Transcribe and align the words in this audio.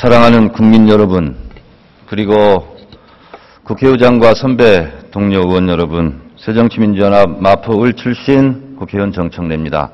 사랑하는 0.00 0.52
국민 0.52 0.90
여러분, 0.90 1.34
그리고 2.06 2.76
국회의장과 3.64 4.34
선배 4.34 4.92
동료 5.10 5.38
의원 5.38 5.70
여러분, 5.70 6.20
새정치민주연합 6.36 7.40
마포을 7.40 7.94
출신 7.94 8.76
국회의원 8.76 9.10
정청래입니다. 9.10 9.90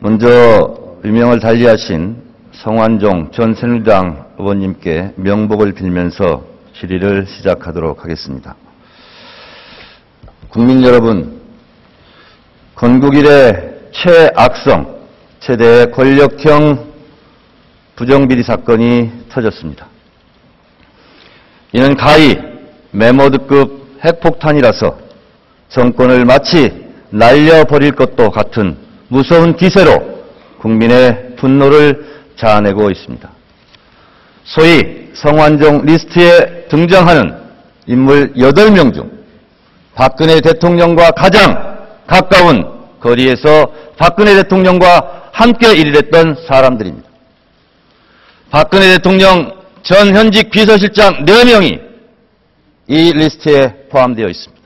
먼저 0.00 0.76
유명을 1.06 1.40
달리하신 1.40 2.16
성완종 2.52 3.30
전 3.32 3.54
새누리당 3.54 4.26
의원님께 4.38 5.14
명복을 5.16 5.72
빌면서 5.72 6.44
질의를 6.78 7.26
시작하도록 7.28 8.04
하겠습니다. 8.04 8.56
국민 10.50 10.84
여러분, 10.84 11.40
건국 12.74 13.14
이래 13.16 13.72
최악성, 13.92 14.98
최대 15.40 15.86
권력형 15.86 16.95
부정비리 17.96 18.42
사건이 18.42 19.10
터졌습니다. 19.30 19.86
이는 21.72 21.96
가히 21.96 22.38
메가톤급 22.90 24.00
핵폭탄이라서 24.04 24.98
정권을 25.70 26.24
마치 26.24 26.86
날려버릴 27.10 27.92
것도 27.92 28.30
같은 28.30 28.76
무서운 29.08 29.56
기세로 29.56 30.24
국민의 30.58 31.36
분노를 31.36 32.24
자아내고 32.36 32.90
있습니다. 32.90 33.30
소위 34.44 35.10
성완종 35.14 35.86
리스트에 35.86 36.66
등장하는 36.68 37.36
인물 37.86 38.34
8명 38.34 38.94
중 38.94 39.10
박근혜 39.94 40.40
대통령과 40.40 41.12
가장 41.12 41.78
가까운 42.06 42.76
거리에서 43.00 43.72
박근혜 43.96 44.34
대통령과 44.34 45.30
함께 45.32 45.74
일했던 45.74 46.36
사람들입니다. 46.46 47.05
박근혜 48.50 48.92
대통령 48.96 49.52
전 49.82 50.14
현직 50.14 50.50
비서실장 50.50 51.24
4명이 51.24 51.80
이 52.88 53.12
리스트에 53.12 53.88
포함되어 53.90 54.28
있습니다. 54.28 54.62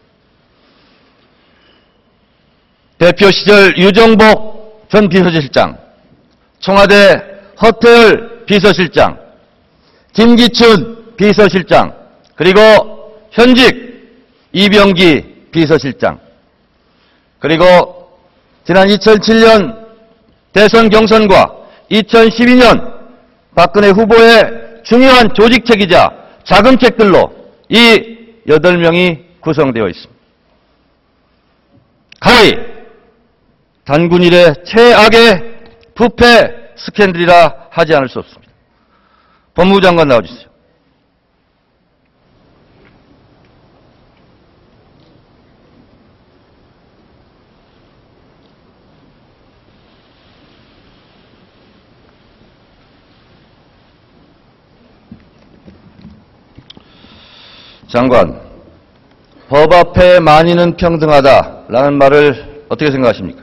대표 2.99 3.31
시절 3.31 3.77
유정복 3.79 4.89
전 4.91 5.09
비서실장, 5.09 5.79
청와대 6.59 7.23
허태열 7.63 8.45
비서실장, 8.45 9.19
김기춘 10.13 11.15
비서실장, 11.17 11.95
그리고 12.35 12.61
현직 13.31 14.21
이병기 14.53 15.49
비서실장, 15.53 16.19
그리고 17.39 17.65
지난 18.67 18.89
2007년 18.89 19.79
대선 20.53 20.91
경선과 20.91 21.57
2012년 21.91 23.00
박근혜 23.61 23.91
후보의 23.91 24.81
중요한 24.85 25.35
조직책이자 25.35 26.09
자금책들로 26.45 27.31
이 27.69 28.43
8명이 28.49 29.41
구성되어 29.41 29.87
있습니다. 29.87 30.23
가히 32.21 32.53
단군 33.85 34.23
일의 34.23 34.55
최악의 34.65 35.59
부패 35.95 36.73
스캔들이라 36.75 37.69
하지 37.69 37.95
않을 37.95 38.09
수 38.09 38.21
없습니다. 38.21 38.51
법무부 39.53 39.83
장관 39.83 40.09
나와주세요. 40.09 40.49
장관, 57.91 58.41
법 59.49 59.73
앞에 59.73 60.21
만인은 60.21 60.77
평등하다라는 60.77 61.99
말을 61.99 62.63
어떻게 62.69 62.93
생각하십니까? 62.93 63.43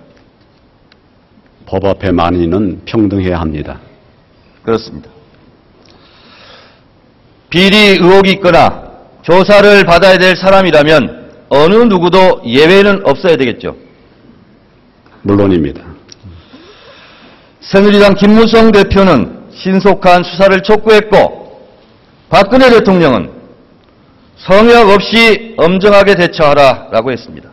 법 1.66 1.84
앞에 1.84 2.14
만인은 2.14 2.84
평등해야 2.86 3.42
합니다. 3.42 3.82
그렇습니다. 4.64 5.10
비리 7.50 7.98
의혹이 8.00 8.32
있거나 8.34 8.88
조사를 9.22 9.84
받아야 9.84 10.18
될 10.18 10.38
사람이라면 10.38 11.28
어느 11.50 11.76
누구도 11.76 12.42
예외는 12.46 13.02
없어야 13.06 13.36
되겠죠. 13.36 13.76
물론입니다. 15.24 15.84
새누리당 17.60 18.16
김무성 18.16 18.72
대표는 18.72 19.50
신속한 19.54 20.24
수사를 20.24 20.62
촉구했고 20.62 21.68
박근혜 22.30 22.70
대통령은 22.70 23.37
성역 24.38 24.90
없이 24.90 25.56
엄정하게 25.58 26.16
대처하라 26.16 26.90
라고 26.92 27.12
했습니다. 27.12 27.50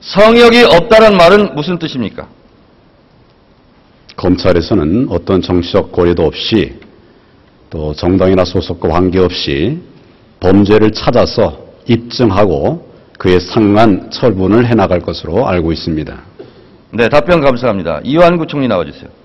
성역이 0.00 0.64
없다는 0.64 1.16
말은 1.16 1.54
무슨 1.54 1.78
뜻입니까? 1.78 2.28
검찰에서는 4.16 5.06
어떤 5.10 5.40
정치적 5.40 5.90
고려도 5.92 6.24
없이 6.24 6.78
또 7.70 7.94
정당이나 7.94 8.44
소속과 8.44 8.88
관계없이 8.88 9.80
범죄를 10.40 10.92
찾아서 10.92 11.58
입증하고 11.86 12.92
그에 13.18 13.38
상한 13.38 14.10
처분을 14.10 14.66
해나갈 14.66 15.00
것으로 15.00 15.48
알고 15.48 15.72
있습니다. 15.72 16.22
네, 16.90 17.08
답변 17.08 17.40
감사합니다. 17.40 18.00
이완구 18.04 18.46
총리 18.46 18.68
나와주세요. 18.68 19.21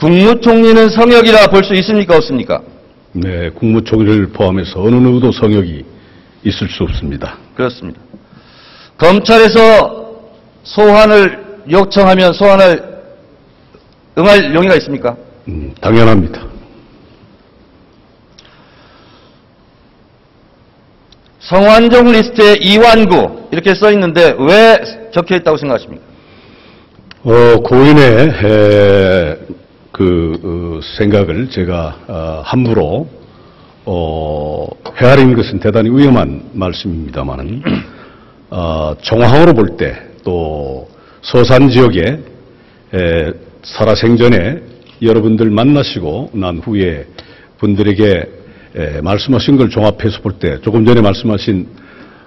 국무총리는 0.00 0.88
성역이라 0.88 1.48
볼 1.48 1.62
수 1.62 1.74
있습니까? 1.74 2.16
없습니까? 2.16 2.62
네, 3.12 3.50
국무총리를 3.50 4.28
포함해서 4.28 4.80
어느 4.82 4.94
누구도 4.94 5.30
성역이 5.30 5.84
있을 6.44 6.68
수 6.70 6.84
없습니다. 6.84 7.36
그렇습니다. 7.54 8.00
검찰에서 8.96 10.20
소환을 10.62 11.38
요청하면 11.70 12.32
소환을 12.32 12.82
응할 14.18 14.54
용의가 14.54 14.74
있습니까? 14.76 15.16
음, 15.48 15.74
당연합니다. 15.80 16.48
성완종 21.40 22.12
리스트에 22.12 22.54
이완구 22.60 23.48
이렇게 23.50 23.74
써 23.74 23.90
있는데 23.92 24.34
왜 24.38 24.78
적혀 25.12 25.36
있다고 25.36 25.56
생각하십니까? 25.56 26.04
어, 27.24 27.56
고인의 27.62 28.28
에, 28.44 29.36
그 29.92 30.32
어, 30.42 30.80
생각을 30.98 31.50
제가 31.50 31.96
어, 32.06 32.42
함부로 32.44 33.08
어, 33.84 34.68
헤아리는 34.96 35.34
것은 35.34 35.58
대단히 35.58 35.90
위험한 35.90 36.50
말씀입니다만은 36.52 37.62
어, 38.50 38.94
정황으로 39.02 39.54
볼 39.54 39.76
때 39.76 40.10
또 40.22 40.88
서산 41.22 41.68
지역에 41.70 42.18
에, 42.92 43.32
살아생전에 43.62 44.62
여러분들 45.02 45.50
만나시고 45.50 46.30
난 46.34 46.58
후에 46.58 47.06
분들에게 47.58 48.24
에, 48.76 49.00
말씀하신 49.00 49.56
걸 49.56 49.70
종합해서 49.70 50.20
볼 50.20 50.38
때 50.38 50.60
조금 50.60 50.84
전에 50.84 51.00
말씀하신 51.00 51.68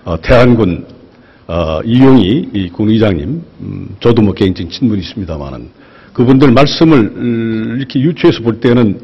어, 0.05 0.19
태안군 0.21 0.85
어, 1.47 1.81
이용희 1.85 2.49
이 2.53 2.69
군의장님 2.69 3.43
음, 3.61 3.95
저도 3.99 4.21
뭐 4.21 4.33
개인적인 4.33 4.71
친분이 4.71 5.01
있습니다만은 5.01 5.69
그분들 6.13 6.51
말씀을 6.51 6.97
음, 6.97 7.75
이렇게 7.77 7.99
유추해서 7.99 8.41
볼 8.41 8.59
때는 8.59 8.99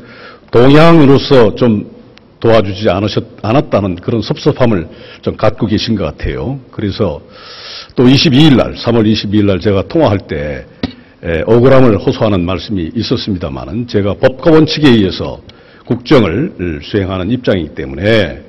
동양으로서 0.51 1.55
좀 1.55 1.99
도와주지 2.39 2.89
않으셨, 2.89 3.23
않았다는 3.41 3.95
그런 3.97 4.21
섭섭함을 4.21 4.87
좀 5.21 5.35
갖고 5.35 5.67
계신 5.67 5.95
것 5.95 6.05
같아요. 6.05 6.59
그래서 6.71 7.21
또 7.95 8.05
22일 8.05 8.55
날, 8.55 8.75
3월 8.75 9.05
22일 9.11 9.45
날 9.45 9.59
제가 9.59 9.83
통화할 9.83 10.19
때 10.19 10.65
에, 11.21 11.41
억울함을 11.45 11.97
호소하는 11.97 12.45
말씀이 12.45 12.91
있었습니다만은 12.95 13.87
제가 13.87 14.13
법과 14.15 14.51
원칙에 14.51 14.87
의해서 14.87 15.41
국정을 15.85 16.79
수행하는 16.81 17.29
입장이기 17.31 17.75
때문에 17.75 18.41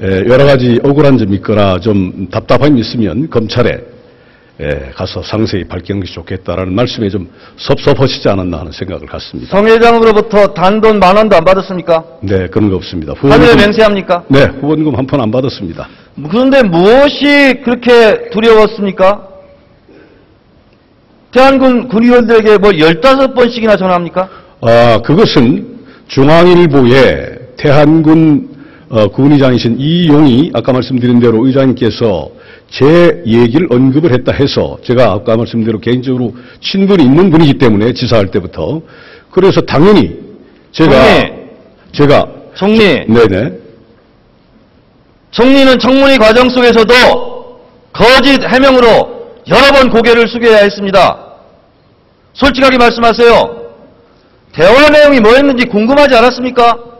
에, 0.00 0.06
여러 0.28 0.44
가지 0.44 0.78
억울한 0.82 1.16
점이 1.16 1.36
있거나 1.36 1.78
좀 1.80 2.28
답답함이 2.30 2.78
있으면 2.80 3.30
검찰에 3.30 3.93
에, 4.60 4.90
가서 4.94 5.20
상세히 5.22 5.64
밝히는 5.64 6.00
것이 6.00 6.14
좋겠다라는 6.14 6.72
말씀에 6.74 7.08
좀 7.10 7.28
섭섭하시지 7.56 8.28
않았나 8.28 8.60
하는 8.60 8.70
생각을 8.70 9.06
갖습니다. 9.06 9.50
성 9.50 9.66
회장으로부터 9.66 10.46
단돈 10.54 11.00
만 11.00 11.16
원도 11.16 11.36
안 11.36 11.44
받았습니까? 11.44 12.04
네, 12.20 12.46
그런 12.46 12.70
거 12.70 12.76
없습니다. 12.76 13.14
하늘에 13.18 13.56
맹세합니까? 13.56 14.24
네, 14.28 14.44
후원금 14.60 14.94
한 14.94 15.06
푼 15.06 15.20
안 15.20 15.30
받았습니다. 15.30 15.88
그런데 16.30 16.62
무엇이 16.62 17.54
그렇게 17.64 18.30
두려웠습니까? 18.30 19.28
태안군 21.32 21.88
군의원들에게 21.88 22.58
뭐 22.58 22.70
15번씩이나 22.70 23.76
전화합니까? 23.76 24.28
아, 24.60 24.98
그것은 25.04 25.78
중앙일보에 26.06 27.38
태한군 27.56 28.53
어, 28.90 29.08
군의장이신 29.08 29.76
이용이 29.78 30.50
아까 30.54 30.72
말씀드린 30.72 31.18
대로 31.20 31.46
의장님께서 31.46 32.30
제 32.70 33.22
얘기를 33.26 33.66
언급을 33.70 34.12
했다 34.12 34.32
해서 34.32 34.78
제가 34.84 35.12
아까 35.12 35.36
말씀드린 35.36 35.66
대로 35.66 35.80
개인적으로 35.80 36.34
친분이 36.60 37.02
있는 37.02 37.30
분이기 37.30 37.54
때문에 37.54 37.92
지사할 37.92 38.30
때부터 38.30 38.82
그래서 39.30 39.60
당연히 39.60 40.18
제가 40.72 40.90
총리. 40.90 41.34
제가 41.92 42.28
총리, 42.54 42.84
네네 43.06 43.52
총리는 45.30 45.78
청문회 45.78 46.16
과정 46.16 46.48
속에서도 46.48 46.94
거짓 47.92 48.40
해명으로 48.42 48.88
여러 49.48 49.72
번 49.72 49.90
고개를 49.90 50.28
숙여야 50.28 50.58
했습니다. 50.58 51.24
솔직하게 52.34 52.78
말씀하세요. 52.78 53.64
대화 54.52 54.88
내용이 54.88 55.20
뭐였는지 55.20 55.66
궁금하지 55.66 56.14
않았습니까? 56.16 56.93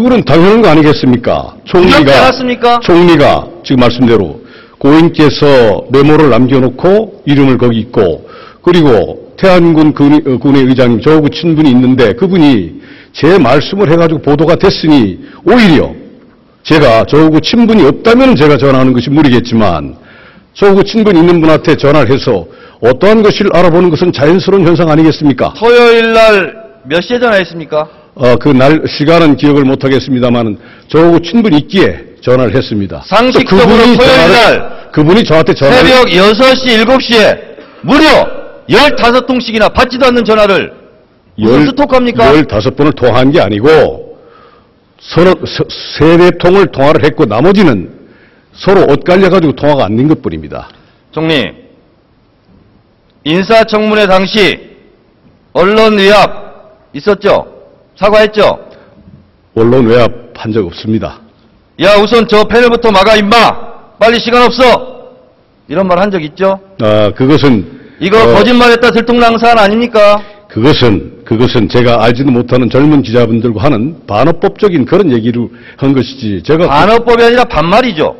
그거는 0.00 0.22
당연한 0.24 0.62
거 0.62 0.68
아니겠습니까? 0.70 1.56
총리가? 1.66 2.30
총리가 2.80 3.46
지금 3.62 3.80
말씀대로 3.80 4.40
고인께서 4.78 5.84
메모를 5.92 6.30
남겨놓고 6.30 7.24
이름을 7.26 7.58
거기 7.58 7.80
있고 7.80 8.26
그리고 8.62 9.34
태안군 9.36 9.92
군의, 9.92 10.22
어, 10.26 10.38
군의 10.38 10.64
의장님 10.64 11.02
저하고 11.02 11.28
친분이 11.28 11.68
있는데 11.70 12.14
그분이 12.14 12.80
제 13.12 13.38
말씀을 13.38 13.90
해가지고 13.92 14.22
보도가 14.22 14.54
됐으니 14.56 15.18
오히려 15.44 15.92
제가 16.62 17.04
저하고 17.04 17.38
친분이 17.40 17.84
없다면 17.84 18.36
제가 18.36 18.56
전화하는 18.56 18.94
것이 18.94 19.10
무리겠지만 19.10 19.96
저하고 20.54 20.82
친분이 20.82 21.20
있는 21.20 21.42
분한테 21.42 21.76
전화를 21.76 22.10
해서 22.10 22.46
어떠한 22.80 23.22
것을 23.22 23.54
알아보는 23.54 23.90
것은 23.90 24.12
자연스러운 24.12 24.66
현상 24.66 24.88
아니겠습니까? 24.88 25.52
토요일 25.58 26.14
날 26.14 26.60
몇 26.84 27.02
시에 27.02 27.18
전화했습니까? 27.18 27.88
어, 28.14 28.36
그 28.36 28.48
날, 28.48 28.82
시간은 28.86 29.36
기억을 29.36 29.64
못하겠습니다만, 29.64 30.58
저하고 30.88 31.20
친분이 31.20 31.56
있기에 31.58 32.16
전화를 32.22 32.54
했습니다. 32.54 33.02
상식적으로 33.06 33.66
그분이 33.66 33.96
토요일 33.96 34.32
날 34.32 34.90
그분이 34.92 35.24
저한테 35.24 35.54
전화를. 35.54 35.88
새벽 35.88 36.06
6시, 36.08 36.84
7시에 36.84 37.40
무려 37.82 38.04
15통씩이나 38.68 39.72
받지도 39.72 40.06
않는 40.06 40.24
전화를 40.24 40.72
무슨 41.38 41.66
스톡합니까? 41.66 42.32
15번을 42.32 42.94
통화한 42.96 43.30
게 43.30 43.40
아니고, 43.40 44.18
서로, 45.00 45.30
서- 45.46 45.64
세네 45.98 46.32
통을 46.40 46.66
통화를 46.66 47.04
했고, 47.04 47.24
나머지는 47.24 47.90
서로 48.52 48.82
엇갈려가지고 48.82 49.54
통화가 49.54 49.84
안 49.86 49.96
된 49.96 50.08
것 50.08 50.20
뿐입니다. 50.20 50.68
총리, 51.12 51.50
인사청문회 53.24 54.06
당시 54.06 54.58
언론 55.52 55.98
위압 55.98 56.88
있었죠? 56.92 57.59
사과했죠? 58.00 58.58
언론 59.54 59.86
외압한 59.86 60.52
적 60.52 60.64
없습니다. 60.66 61.20
야 61.82 61.96
우선 62.02 62.26
저 62.26 62.42
패널부터 62.44 62.90
막아 62.90 63.14
임마 63.16 63.36
빨리 63.98 64.18
시간 64.18 64.42
없어 64.42 65.10
이런 65.68 65.86
말 65.86 65.98
한 66.00 66.10
적 66.10 66.22
있죠? 66.24 66.58
아, 66.80 67.10
그것은. 67.14 67.78
이거 68.00 68.16
어, 68.22 68.34
거짓말했다 68.34 68.90
들통난 68.92 69.36
사안 69.38 69.58
아닙니까? 69.58 70.22
그것은, 70.48 71.22
그것은 71.24 71.68
제가 71.68 72.02
알지도 72.02 72.30
못하는 72.30 72.68
젊은 72.70 73.02
기자분들과 73.02 73.62
하는 73.64 74.04
반어법적인 74.06 74.84
그런 74.86 75.12
얘기를 75.12 75.48
한 75.76 75.92
것이지, 75.92 76.42
제가. 76.42 76.64
그- 76.64 76.68
반어법이 76.68 77.22
아니라 77.22 77.44
반말이죠. 77.44 78.16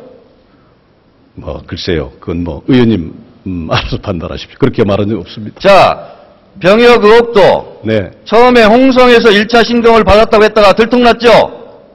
뭐 1.33 1.61
글쎄요. 1.65 2.11
그건 2.19 2.43
뭐 2.43 2.61
의원님 2.67 3.13
음, 3.47 3.67
알아서 3.71 3.97
판단하십시오. 3.97 4.57
그렇게 4.59 4.83
말한 4.83 5.09
적 5.09 5.19
없습니다. 5.19 5.59
자 5.59 6.20
병역 6.59 7.03
의혹도 7.03 7.79
네. 7.83 8.11
처음에 8.25 8.63
홍성에서 8.65 9.29
1차 9.29 9.65
신검을 9.65 10.03
받았다고 10.03 10.43
했다가 10.43 10.73
들통났죠? 10.73 11.29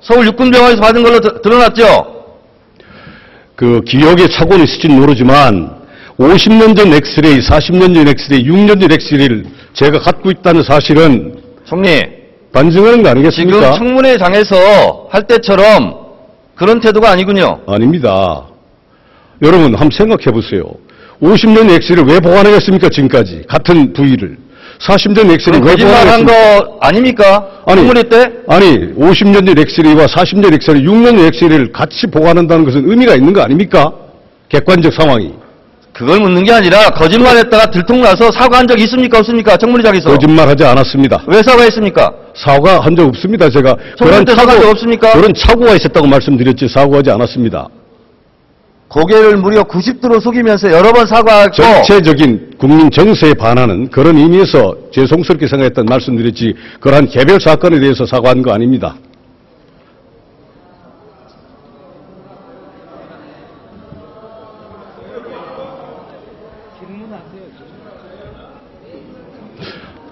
서울 0.00 0.26
육군병원에서 0.26 0.80
받은 0.80 1.02
걸로 1.02 1.20
드- 1.20 1.40
드러났죠? 1.42 2.14
그 3.54 3.80
기억에 3.86 4.28
착오는 4.28 4.64
있을지는 4.64 4.98
모르지만 5.00 5.76
50년 6.18 6.74
전 6.76 6.92
엑스레이, 6.92 7.38
40년 7.40 7.94
전 7.94 8.08
엑스레이, 8.08 8.44
6년 8.44 8.80
전 8.80 8.90
엑스레이를 8.92 9.44
제가 9.74 10.00
갖고 10.00 10.30
있다는 10.30 10.62
사실은 10.62 11.40
총리 11.64 12.00
반증하는 12.52 13.02
거 13.02 13.08
지금 13.10 13.52
아니겠습니까? 13.52 13.72
청문회장에서 13.72 15.08
할 15.10 15.22
때처럼 15.24 15.94
그런 16.54 16.80
태도가 16.80 17.10
아니군요. 17.10 17.60
아닙니다. 17.66 18.46
여러분 19.42 19.74
한번 19.74 19.90
생각해 19.90 20.24
보세요. 20.32 20.62
50년 21.22 21.70
엑스레이를 21.70 22.04
왜 22.10 22.18
보관하겠습니까? 22.20 22.88
지금까지 22.88 23.42
같은 23.48 23.92
부위를 23.92 24.38
40년 24.80 25.30
엑스레이 25.30 25.60
그럼 25.60 25.64
왜 25.64 25.70
거짓말한? 25.72 26.24
거 26.24 26.78
아닙니까? 26.80 27.46
아니. 27.66 27.76
청문회 27.80 28.02
때? 28.04 28.30
아니 28.48 28.94
50년 28.94 29.46
전 29.46 29.58
엑스레이와 29.58 30.06
40년 30.06 30.52
엑스레이, 30.54 30.82
6년 30.82 31.16
전 31.16 31.26
엑스레이를 31.26 31.72
같이 31.72 32.06
보관한다는 32.06 32.64
것은 32.64 32.88
의미가 32.88 33.14
있는 33.14 33.32
거 33.32 33.42
아닙니까? 33.42 33.92
객관적 34.48 34.92
상황이. 34.92 35.32
그걸 35.92 36.20
묻는 36.20 36.44
게 36.44 36.52
아니라 36.52 36.90
거짓말했다가 36.90 37.70
들통나서 37.70 38.30
사과한 38.30 38.68
적 38.68 38.78
있습니까? 38.80 39.18
없습니까? 39.20 39.56
청문회장에서. 39.56 40.10
거짓말하지 40.10 40.64
않았습니다. 40.64 41.24
왜 41.26 41.42
사과했습니까? 41.42 42.12
사과한 42.36 42.94
적 42.94 43.08
없습니다. 43.08 43.48
제가 43.48 43.74
청문회 43.96 44.24
때 44.24 44.34
사과한 44.34 44.60
적 44.60 44.68
없습니까? 44.68 45.12
그런 45.14 45.32
착오가 45.32 45.74
있었다고 45.74 46.06
말씀드렸지 46.06 46.68
사과하지 46.68 47.10
않았습니다. 47.12 47.68
고개를 48.88 49.36
무려 49.38 49.64
90도로 49.64 50.20
숙이면서 50.20 50.70
여러 50.70 50.92
번 50.92 51.06
사과하고 51.06 51.52
전체적인 51.52 52.52
국민 52.58 52.90
정세에 52.90 53.34
반하는 53.34 53.88
그런 53.90 54.16
의미에서 54.16 54.76
죄송스럽게 54.92 55.46
생각했던 55.48 55.86
말씀드렸지 55.86 56.54
그러한 56.80 57.08
개별 57.08 57.40
사건에 57.40 57.80
대해서 57.80 58.06
사과한 58.06 58.42
거 58.42 58.52
아닙니다. 58.52 58.96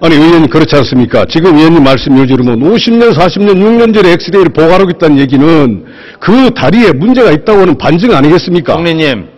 아니 0.01 0.17
의원님 0.17 0.49
그렇지 0.49 0.77
않습니까? 0.77 1.25
지금 1.27 1.57
의원님 1.57 1.83
말씀 1.83 2.17
요지로는 2.19 2.61
50년, 2.61 3.15
40년, 3.15 3.57
6년 3.57 3.95
전에 3.95 4.13
엑스레이를 4.13 4.53
보관하고 4.53 4.91
있다는 4.91 5.19
얘기는 5.19 5.85
그 6.21 6.51
다리에 6.51 6.93
문제가 6.93 7.31
있다고 7.31 7.61
하는 7.63 7.79
반증 7.79 8.15
아니겠습니까? 8.15 8.75
총리님 8.75 9.29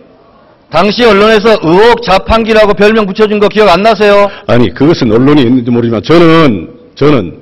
당시 0.69 1.05
언론에서 1.05 1.57
의혹 1.63 2.01
자판기라고 2.03 2.73
별명 2.73 3.05
붙여준 3.05 3.39
거 3.39 3.47
기억 3.47 3.69
안 3.69 3.81
나세요? 3.81 4.27
아니 4.47 4.73
그것은 4.73 5.11
언론이 5.11 5.41
있는지 5.43 5.71
모르지만 5.71 6.03
저는 6.03 6.69
저는 6.95 7.37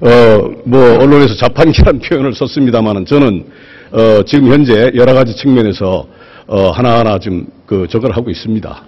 어 0.00 0.60
뭐 0.64 0.98
언론에서 1.02 1.34
자판기라는 1.34 2.00
표현을 2.08 2.34
썼습니다만은 2.34 3.04
저는 3.06 3.44
어 3.92 4.22
지금 4.24 4.52
현재 4.52 4.90
여러 4.94 5.12
가지 5.14 5.34
측면에서 5.36 6.06
어 6.46 6.70
하나하나 6.70 7.18
좀그 7.18 7.86
저걸 7.90 8.12
하고 8.12 8.30
있습니다. 8.30 8.82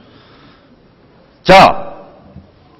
자, 1.42 1.92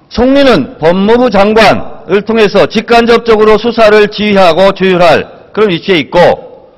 총리는 0.09 0.77
법무부 0.77 1.29
장관을 1.29 2.21
통해서 2.25 2.65
직간접적으로 2.65 3.57
수사를 3.57 4.07
지휘하고 4.07 4.71
조율할 4.73 5.51
그런 5.53 5.69
위치에 5.69 5.97
있고 5.99 6.71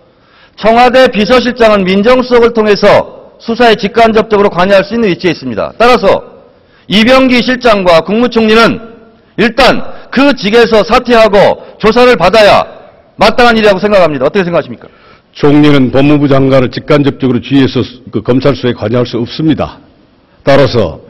청와대 0.57 1.07
비서실장은 1.09 1.83
민정수석을 1.83 2.53
통해서 2.53 3.33
수사에 3.39 3.75
직간접적으로 3.75 4.49
관여할 4.49 4.83
수 4.83 4.95
있는 4.95 5.09
위치에 5.09 5.31
있습니다. 5.31 5.73
따라서 5.77 6.23
이병기 6.87 7.41
실장과 7.43 8.01
국무총리는 8.01 8.79
일단 9.37 9.83
그 10.11 10.33
직에서 10.33 10.83
사퇴하고 10.83 11.77
조사를 11.79 12.15
받아야 12.15 12.63
마땅한 13.17 13.57
일이라고 13.57 13.79
생각합니다. 13.79 14.25
어떻게 14.25 14.43
생각하십니까? 14.43 14.87
총리는 15.33 15.91
법무부 15.91 16.29
장관을 16.29 16.71
직간접적으로 16.71 17.41
지휘해서 17.41 17.81
그 18.11 18.21
검찰 18.21 18.55
수사에 18.55 18.71
관여할 18.71 19.05
수 19.05 19.17
없습니다. 19.17 19.79
따라서 20.43 21.01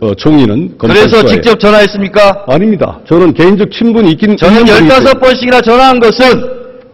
어, 0.00 0.14
총리는 0.14 0.78
검찰 0.78 1.06
그래서 1.08 1.26
직접 1.26 1.58
전화했습니까? 1.58 2.44
아닙니다. 2.48 3.00
저는 3.08 3.32
개인적 3.34 3.70
친분이 3.70 4.10
있긴 4.12 4.36
저는 4.36 4.60
있는 4.60 4.88
분이기 4.88 4.88
때문에 4.88 5.12
15번씩이나 5.12 5.64
전화한 5.64 6.00
것은 6.00 6.26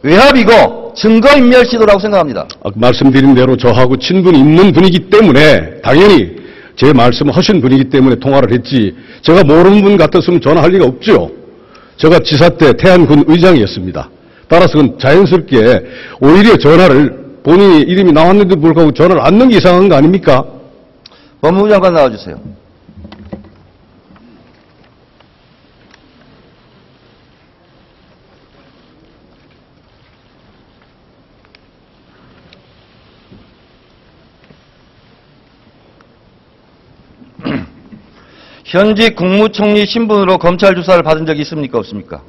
외압이고 0.03 0.95
증거인멸 0.97 1.67
시도라고 1.67 2.01
생각합니다. 2.01 2.47
아까 2.63 2.73
말씀드린 2.75 3.35
대로 3.35 3.57
저하고 3.57 3.97
친분이 3.97 4.39
있는 4.39 4.73
분이기 4.73 5.11
때문에 5.11 5.81
당연히 5.83 6.37
제 6.77 6.93
말씀을 6.93 7.37
하신 7.37 7.61
분이기 7.61 7.85
때문에 7.85 8.17
통화를 8.17 8.53
했지 8.53 8.95
제가 9.23 9.45
모르는 9.45 9.83
분 9.83 9.97
같았으면 9.97 10.41
전화할 10.41 10.71
리가 10.71 10.87
없죠. 10.87 11.31
제가 11.97 12.19
지사 12.21 12.49
때 12.49 12.73
태안군 12.73 13.25
의장이었습니다. 13.27 14.09
따라서 14.49 14.79
그건 14.79 14.99
자연스럽게 14.99 15.59
오히려 16.21 16.57
전화를 16.57 17.21
본인이 17.43 17.81
이름이 17.83 18.13
나왔는데도 18.13 18.61
불구하고 18.61 18.93
전화를 18.93 19.23
안 19.23 19.35
넣는 19.39 19.51
게 19.51 19.57
이상한 19.59 19.89
거 19.89 19.97
아닙니까? 19.97 20.45
법무부 21.41 21.69
장관 21.69 21.95
나와주세요. 21.95 22.60
현직 38.71 39.17
국무총리 39.17 39.85
신분으로 39.85 40.39
검찰 40.39 40.77
조사를 40.77 41.03
받은 41.03 41.27
적이 41.27 41.41
있습니까? 41.41 41.79
없습니까? 41.79 42.23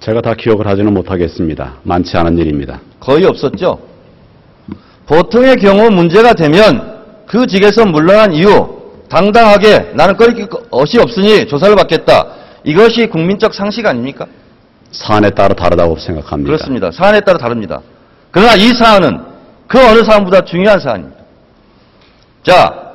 제가 0.00 0.22
다 0.22 0.32
기억을 0.32 0.66
하지는 0.66 0.94
못하겠습니다. 0.94 1.74
많지 1.82 2.16
않은 2.16 2.38
일입니다. 2.38 2.80
거의 2.98 3.26
없었죠. 3.26 3.78
보통의 5.06 5.56
경우 5.56 5.90
문제가 5.90 6.32
되면 6.32 7.02
그 7.26 7.46
직에서 7.46 7.84
물러난 7.84 8.32
이후 8.32 8.80
당당하게 9.10 9.90
나는 9.92 10.16
꺼릴 10.16 10.46
것이 10.46 10.98
없으니 10.98 11.46
조사를 11.46 11.76
받겠다. 11.76 12.24
이것이 12.64 13.08
국민적 13.08 13.52
상식 13.52 13.84
아닙니까? 13.84 14.24
사안에 14.90 15.28
따라 15.28 15.52
다르다고 15.52 15.98
생각합니다. 15.98 16.46
그렇습니다. 16.46 16.90
사안에 16.90 17.20
따라 17.20 17.36
다릅니다. 17.36 17.82
그러나 18.30 18.54
이 18.54 18.72
사안은 18.72 19.20
그 19.66 19.78
어느 19.78 20.02
사안보다 20.02 20.40
중요한 20.46 20.80
사안입니다. 20.80 21.20
자, 22.42 22.89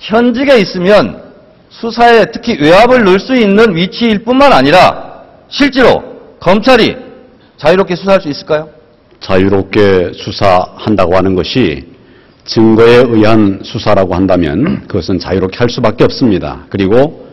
현직에 0.00 0.58
있으면 0.58 1.22
수사에 1.68 2.24
특히 2.32 2.58
외압을 2.60 3.04
넣을 3.04 3.20
수 3.20 3.34
있는 3.34 3.76
위치일 3.76 4.24
뿐만 4.24 4.52
아니라 4.52 5.22
실제로 5.48 6.02
검찰이 6.40 6.96
자유롭게 7.58 7.94
수사할 7.94 8.20
수 8.20 8.28
있을까요? 8.28 8.68
자유롭게 9.20 10.12
수사한다고 10.14 11.14
하는 11.16 11.34
것이 11.34 11.86
증거에 12.46 13.04
의한 13.06 13.60
수사라고 13.62 14.14
한다면 14.14 14.86
그것은 14.88 15.18
자유롭게 15.18 15.58
할 15.58 15.68
수밖에 15.68 16.04
없습니다. 16.04 16.64
그리고 16.70 17.28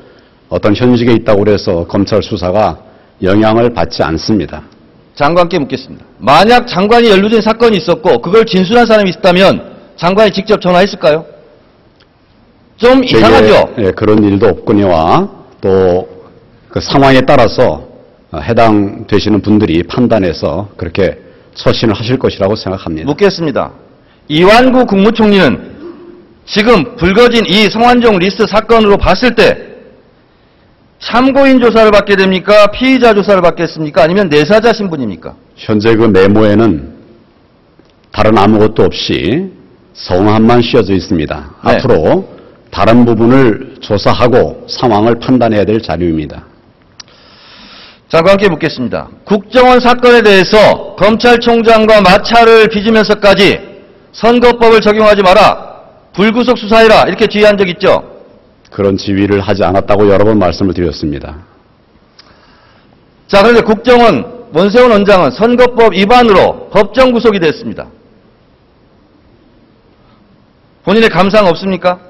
어떤 0.49 0.75
현직에 0.75 1.13
있다고 1.13 1.49
해서 1.49 1.85
검찰 1.87 2.21
수사가 2.21 2.77
영향을 3.23 3.73
받지 3.73 4.03
않습니다. 4.03 4.61
장관께 5.15 5.57
묻겠습니다. 5.59 6.05
만약 6.19 6.67
장관이 6.67 7.09
연루된 7.09 7.41
사건이 7.41 7.77
있었고 7.77 8.21
그걸 8.21 8.45
진술한 8.45 8.85
사람이 8.85 9.09
있다면 9.09 9.77
장관이 9.95 10.31
직접 10.31 10.61
전화했을까요? 10.61 11.36
좀 12.77 13.03
이상하죠? 13.03 13.73
예, 13.79 13.91
그런 13.91 14.23
일도 14.23 14.47
없거니와 14.47 15.29
또 15.61 16.17
그 16.77 16.81
상황에 16.81 17.21
따라서 17.21 17.87
해당되시는 18.35 19.41
분들이 19.41 19.81
판단해서 19.83 20.69
그렇게 20.77 21.17
처신을 21.55 21.95
하실 21.95 22.19
것이라고 22.19 22.55
생각합니다. 22.55 23.07
묻겠습니다. 23.07 23.71
이완구 24.27 24.85
국무총리는 24.85 25.75
지금 26.45 26.95
불거진 26.97 27.45
이 27.47 27.69
성완종 27.69 28.19
리스트 28.19 28.45
사건으로 28.45 28.97
봤을 28.97 29.33
때 29.33 29.57
참고인 30.99 31.59
조사를 31.59 31.89
받게 31.91 32.15
됩니까? 32.15 32.67
피의자 32.67 33.13
조사를 33.13 33.41
받겠습니까? 33.41 34.03
아니면 34.03 34.29
내사자 34.29 34.73
신분입니까? 34.73 35.35
현재 35.55 35.95
그 35.95 36.03
메모에는 36.03 36.93
다른 38.11 38.37
아무것도 38.37 38.83
없이 38.83 39.49
성함만 39.93 40.61
씌어져 40.61 40.93
있습니다. 40.93 41.49
네. 41.65 41.71
앞으로 41.75 42.36
다른 42.77 43.05
부분을 43.05 43.77
조사하고 43.81 44.67
상황을 44.69 45.15
판단해야 45.15 45.65
될 45.65 45.81
자료입니다. 45.81 46.45
장관께 48.07 48.49
묻겠습니다. 48.49 49.09
국정원 49.25 49.79
사건에 49.79 50.21
대해서 50.21 50.95
검찰총장과 50.95 52.01
마찰을 52.01 52.67
빚으면서까지 52.67 53.59
선거법을 54.11 54.81
적용하지 54.81 55.23
마라. 55.23 55.81
불구속 56.13 56.59
수사해라. 56.59 57.05
이렇게 57.07 57.25
지휘한 57.25 57.57
적 57.57 57.67
있죠? 57.69 58.03
그런 58.69 58.95
지휘를 58.95 59.41
하지 59.41 59.63
않았다고 59.63 60.07
여러 60.11 60.23
번 60.23 60.37
말씀을 60.37 60.75
드렸습니다. 60.75 61.35
자, 63.27 63.41
그런데 63.41 63.61
국정원 63.61 64.49
원세훈 64.53 64.91
원장은 64.91 65.31
선거법 65.31 65.93
위반으로 65.93 66.69
법정 66.69 67.11
구속이 67.11 67.39
됐습니다. 67.39 67.87
본인의 70.83 71.09
감상 71.09 71.47
없습니까? 71.47 72.07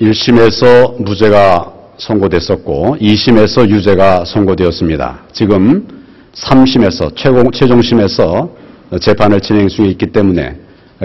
1심에서 0.00 1.02
무죄가 1.02 1.72
선고됐었고 1.98 2.96
2심에서 3.00 3.68
유죄가 3.68 4.24
선고되었습니다. 4.24 5.20
지금 5.32 5.86
3심에서 6.34 7.14
최고, 7.16 7.50
최종심에서 7.50 8.48
재판을 9.00 9.40
진행 9.40 9.68
중에 9.68 9.88
있기 9.88 10.06
때문에 10.06 10.56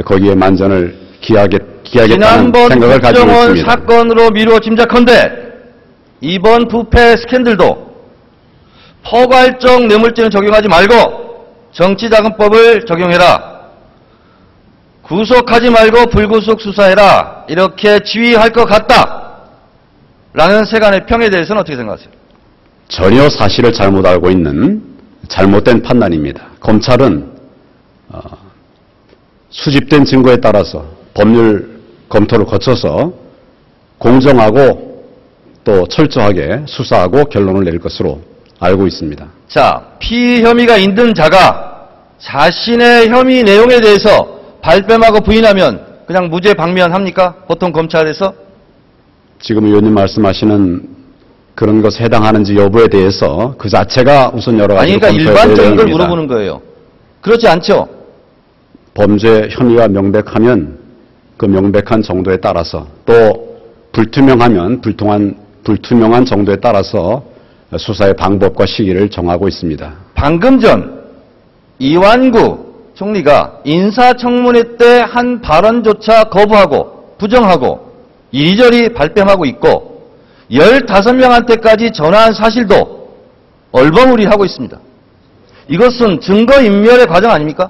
거기에 0.05 0.35
만전을 0.35 0.95
기하겠, 1.19 1.83
기하겠다는 1.83 2.53
생각을 2.69 2.99
가지고 2.99 3.31
있습니다. 3.31 3.69
사건으로 3.69 4.29
미루어 4.29 4.59
짐작컨대 4.59 5.43
이번 6.21 6.67
부패 6.67 7.17
스캔들도 7.17 7.85
포괄적 9.03 9.85
뇌물죄는 9.87 10.31
적용하지 10.31 10.69
말고 10.69 10.95
정치자금법을 11.73 12.85
적용해라. 12.85 13.55
구속하지 15.01 15.69
말고 15.69 16.05
불구속 16.07 16.61
수사해라. 16.61 17.34
이렇게 17.47 17.99
지휘할 17.99 18.51
것 18.51 18.65
같다. 18.65 19.25
라는 20.33 20.65
세간의 20.65 21.05
평에 21.05 21.29
대해서는 21.29 21.61
어떻게 21.61 21.77
생각하세요? 21.77 22.09
전혀 22.87 23.29
사실을 23.29 23.71
잘못 23.71 24.05
알고 24.05 24.29
있는 24.29 24.83
잘못된 25.27 25.81
판단입니다. 25.81 26.45
검찰은 26.59 27.31
어, 28.09 28.19
수집된 29.49 30.05
증거에 30.05 30.37
따라서 30.37 30.85
법률 31.13 31.79
검토를 32.09 32.45
거쳐서 32.45 33.13
공정하고 33.97 35.03
또 35.63 35.87
철저하게 35.87 36.63
수사하고 36.67 37.25
결론을 37.25 37.63
낼 37.63 37.79
것으로 37.79 38.21
알고 38.59 38.85
있습니다. 38.85 39.25
자, 39.47 39.81
피의 39.99 40.43
혐의가 40.43 40.77
있는 40.77 41.13
자가 41.13 41.87
자신의 42.19 43.09
혐의 43.09 43.43
내용에 43.43 43.79
대해서 43.81 44.39
발뺌하고 44.61 45.21
부인하면 45.21 45.94
그냥 46.07 46.29
무죄 46.29 46.53
방면합니까? 46.53 47.35
보통 47.47 47.71
검찰에서? 47.71 48.33
지금 49.39 49.65
의원님 49.65 49.93
말씀하시는 49.93 50.89
그런 51.55 51.81
것에 51.81 52.03
해당하는지 52.03 52.55
여부에 52.55 52.87
대해서 52.87 53.55
그 53.57 53.69
자체가 53.69 54.31
우선 54.33 54.59
여러 54.59 54.75
가지 54.75 54.91
아니, 54.91 54.99
그러니까 54.99 55.21
일반적인 55.23 55.75
걸 55.75 55.87
물어보는 55.87 56.27
거예요. 56.27 56.61
그렇지 57.21 57.47
않죠? 57.47 57.87
범죄 58.93 59.47
혐의가 59.51 59.87
명백하면 59.87 60.77
그 61.37 61.45
명백한 61.45 62.01
정도에 62.01 62.37
따라서 62.37 62.87
또 63.05 63.59
불투명하면 63.91 64.81
불통한 64.81 65.37
불투명한 65.63 66.25
정도에 66.25 66.57
따라서 66.57 67.23
수사의 67.77 68.13
방법과 68.15 68.65
시기를 68.65 69.09
정하고 69.09 69.47
있습니다. 69.47 69.93
방금 70.13 70.59
전 70.59 71.03
이완구 71.79 72.64
총리가 72.95 73.59
인사청문회 73.65 74.77
때 74.77 75.01
한 75.01 75.41
발언조차 75.41 76.25
거부하고 76.25 77.15
부정하고 77.17 77.91
이리저리 78.31 78.89
발뺌하고 78.93 79.45
있고 79.45 80.09
15명한테까지 80.51 81.93
전화한 81.93 82.33
사실도 82.33 83.09
얼버무리하고 83.71 84.45
있습니다. 84.45 84.77
이것은 85.67 86.21
증거인멸의 86.21 87.07
과정 87.07 87.31
아닙니까? 87.31 87.69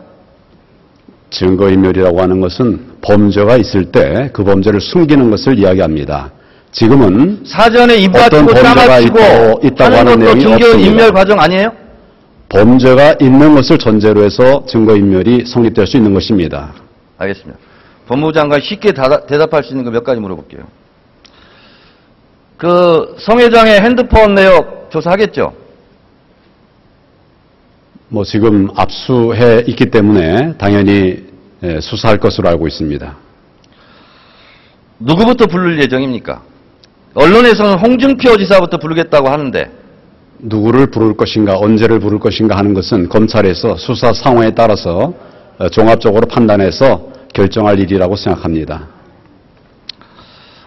증거인멸이라고 1.31 2.21
하는 2.21 2.39
것은 2.41 2.93
범죄가 3.01 3.57
있을 3.57 3.85
때 3.91 4.29
그 4.33 4.43
범죄를 4.43 4.79
숨기는 4.81 5.29
것을 5.31 5.57
이야기합니다. 5.59 6.31
지금은 6.71 7.43
사전에 7.45 7.95
입 7.97 8.13
어떤 8.15 8.45
맞추고 8.45 8.53
범죄가 8.53 8.75
짜맞추고 8.75 9.59
있다고 9.67 9.95
하는 9.95 10.19
것도 10.19 10.39
증거인멸. 10.39 11.11
과정 11.11 11.39
아니에요? 11.39 11.71
범죄가 12.55 13.15
있는 13.19 13.53
것을 13.53 13.77
전제로 13.77 14.23
해서 14.23 14.65
증거인멸이 14.65 15.45
성립될 15.45 15.85
수 15.87 15.97
있는 15.97 16.13
것입니다. 16.13 16.73
알겠습니다. 17.17 17.59
법무부 18.07 18.31
장관 18.31 18.61
쉽게 18.61 18.93
다- 18.93 19.25
대답할 19.25 19.61
수 19.63 19.71
있는 19.73 19.83
거 19.83 19.91
몇 19.91 20.03
가지 20.05 20.21
물어볼게요. 20.21 20.63
그, 22.57 23.15
성 23.19 23.39
회장의 23.39 23.81
핸드폰 23.81 24.35
내역 24.35 24.87
조사하겠죠? 24.89 25.53
뭐 28.07 28.23
지금 28.23 28.69
압수해 28.77 29.63
있기 29.67 29.87
때문에 29.87 30.53
당연히 30.57 31.25
예, 31.63 31.79
수사할 31.81 32.17
것으로 32.19 32.47
알고 32.49 32.67
있습니다. 32.67 33.17
누구부터 34.99 35.47
부를 35.47 35.81
예정입니까? 35.81 36.41
언론에서는 37.15 37.79
홍준표 37.79 38.37
지사부터 38.37 38.77
부르겠다고 38.77 39.29
하는데, 39.29 39.71
누구를 40.39 40.87
부를 40.87 41.15
것인가, 41.15 41.57
언제를 41.57 41.99
부를 41.99 42.19
것인가 42.19 42.57
하는 42.57 42.73
것은 42.73 43.09
검찰에서 43.09 43.77
수사 43.77 44.13
상황에 44.13 44.51
따라서 44.51 45.13
어, 45.57 45.69
종합적으로 45.69 46.27
판단해서 46.27 47.09
결정할 47.33 47.79
일이라고 47.79 48.15
생각합니다. 48.15 48.87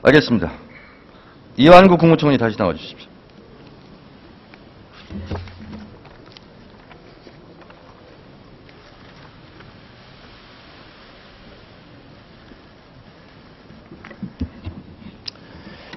알겠습니다. 0.03 0.51
이완구 1.57 1.97
국무총리 1.97 2.39
다시 2.39 2.57
나와 2.57 2.75
주십시오. 2.75 3.09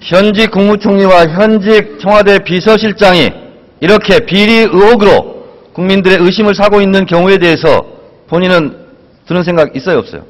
현직 0.02 0.52
국무총리와 0.52 1.28
현직 1.28 2.00
청와대 2.00 2.40
비서실장이 2.40 3.41
이렇게 3.82 4.20
비리 4.26 4.60
의혹으로 4.60 5.42
국민들의 5.74 6.20
의심을 6.22 6.54
사고 6.56 6.82
있는 6.82 7.06
경우에 7.06 7.38
대해서 7.38 7.84
본인은 8.28 8.76
드는 9.28 9.44
생각 9.44 9.76
있어요, 9.76 9.98
없어요? 10.00 10.24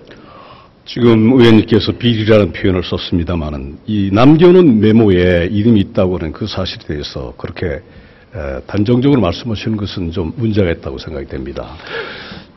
지금 0.86 1.31
의원님께서 1.39 1.91
비리라는 1.93 2.53
표현을 2.53 2.84
썼습니다만은 2.84 3.77
이 3.88 4.10
남겨놓은 4.12 4.79
메모에 4.79 5.50
이름이 5.51 5.79
있다고 5.81 6.17
하는 6.17 6.31
그 6.31 6.48
사실에 6.48 6.79
대해서 6.88 7.34
그렇게 7.38 7.65
에, 7.67 8.60
단정적으로 8.67 9.20
말씀하시는 9.22 9.77
것은 9.77 10.12
좀 10.12 10.31
문제가 10.38 10.72
있다고 10.72 10.98
생각이 10.98 11.27
됩니다. 11.27 11.75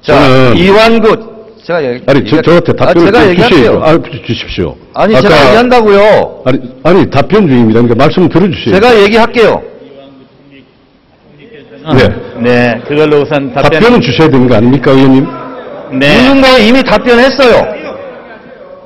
자, 0.01 0.53
이완구 0.55 1.35
제가 1.65 1.85
얘기 1.85 2.05
아니 2.07 2.25
저, 2.29 2.41
저한테 2.41 2.73
아, 2.79 2.87
답변을 2.87 3.07
제가 3.13 3.21
좀 3.23 3.31
얘기할게요. 3.31 3.59
주시죠. 3.59 3.83
아, 3.85 3.99
주- 4.03 4.23
주십시오. 4.27 4.77
아니 4.95 5.15
제가 5.21 5.47
얘기한다고요. 5.47 6.43
아니, 6.45 6.59
아니 6.85 7.11
답변 7.11 7.49
중입니다. 7.49 7.81
그러니까 7.81 7.95
말씀 8.05 8.29
들어주세요. 8.29 8.75
제가 8.75 9.03
얘기할게요. 9.03 9.63
네. 11.93 12.09
네, 12.41 12.81
그걸로 12.89 13.19
우선 13.23 13.53
답변. 13.53 13.73
답변은 13.73 14.01
주셔야 14.01 14.29
되는 14.29 14.49
거 14.49 14.55
아닙니까, 14.57 14.91
의원님? 14.91 15.27
네, 15.99 16.41
거에 16.41 16.67
이미 16.67 16.83
답변했어요. 16.83 17.75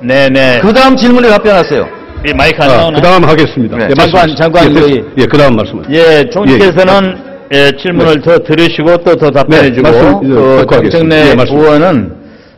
네, 0.01 0.29
네. 0.29 0.59
그 0.61 0.73
다음 0.73 0.95
질문에 0.95 1.29
답변하세요. 1.29 1.87
이 2.27 2.33
마이크 2.33 2.61
안 2.61 2.69
아, 2.69 2.77
나오나? 2.77 2.95
그 2.97 3.01
다음 3.01 3.23
하겠습니다. 3.23 3.77
네, 3.77 3.85
예, 3.89 3.93
장관, 3.93 4.11
말씀하십시오. 4.27 4.35
장관, 4.35 4.65
예, 4.69 4.73
됐- 4.73 4.81
저희- 4.81 5.03
예, 5.19 5.25
그 5.25 5.37
다음 5.37 5.55
말씀하세요. 5.55 5.95
예, 5.97 6.29
총리께서는 6.29 7.17
예, 7.53 7.71
질문을 7.81 8.21
더 8.21 8.37
들으시고 8.39 8.97
또더 8.97 9.29
답변해주고 9.31 9.81
네, 9.89 9.91
말씀 9.91 10.23
이제 10.23 10.33
그 10.33 10.57
듣고 10.59 10.75
하겠습니다. 10.75 10.89
정청래 10.89 11.29
예, 11.31 11.35
말씀. 11.35 11.57
의원은 11.57 12.13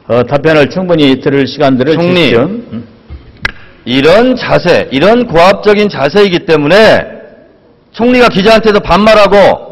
어, 0.07 0.24
답변을 0.24 0.69
충분히 0.69 1.21
들을 1.21 1.48
시간들을 1.48 1.93
총리. 1.93 2.15
주십시오. 2.15 2.41
음. 2.41 2.83
이런 3.86 4.36
자세, 4.36 4.88
이런 4.91 5.25
고압적인 5.27 5.89
자세이기 5.89 6.39
때문에 6.39 7.05
총리가 7.93 8.27
기자한테도 8.29 8.79
반말하고 8.81 9.71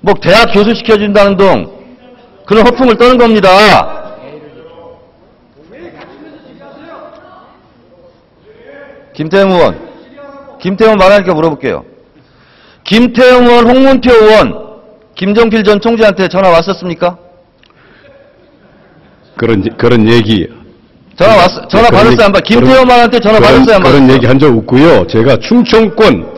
뭐 0.00 0.14
대학 0.14 0.52
교수 0.52 0.74
시켜준다는 0.74 1.36
등 1.36 1.66
그런 2.46 2.66
허풍을 2.66 2.96
떠는 2.96 3.18
겁니다. 3.18 3.48
김태형 9.14 9.50
의원, 9.50 9.78
김태형 10.60 10.96
말하니까 10.96 11.32
물어볼게요. 11.34 11.84
김태형 12.84 13.46
의원, 13.46 13.66
홍문표 13.68 14.12
의원, 14.12 14.66
김정필 15.14 15.64
전 15.64 15.80
총재한테 15.80 16.28
전화 16.28 16.50
왔었습니까? 16.50 17.16
그런, 19.36 19.62
그런 19.76 20.08
얘기. 20.08 20.46
전화 21.16 21.34
왔, 21.36 21.68
전화 21.70 21.88
받았어요, 21.88 22.26
안 22.26 22.32
받? 22.32 22.44
김태형 22.44 22.86
말한테 22.86 23.18
전화 23.20 23.40
받았어요, 23.40 23.76
안 23.76 23.82
받았어요? 23.82 23.92
그런 23.92 24.10
얘기 24.10 24.26
한 24.26 24.38
적 24.38 24.54
없고요. 24.54 25.06
제가 25.06 25.38
충청권, 25.38 26.35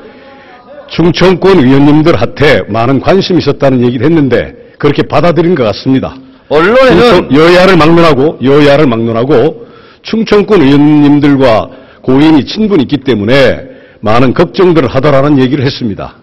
충청권 0.91 1.59
의원님들한테 1.59 2.63
많은 2.69 3.01
관심이 3.01 3.39
있었다는 3.39 3.85
얘기를 3.87 4.07
했는데 4.07 4.55
그렇게 4.79 5.03
받아들인 5.03 5.55
것 5.55 5.65
같습니다. 5.65 6.15
언론에는 6.49 7.35
여야를 7.35 7.77
막론하고 7.77 8.39
여야를 8.43 8.87
막론하고 8.87 9.67
충청권 10.03 10.63
의원님들과 10.63 11.69
고인이 12.03 12.45
친분이 12.47 12.83
있기 12.85 12.99
때문에 12.99 13.61
많은 14.01 14.33
걱정들을 14.33 14.89
하더라는 14.89 15.39
얘기를 15.39 15.65
했습니다. 15.65 16.15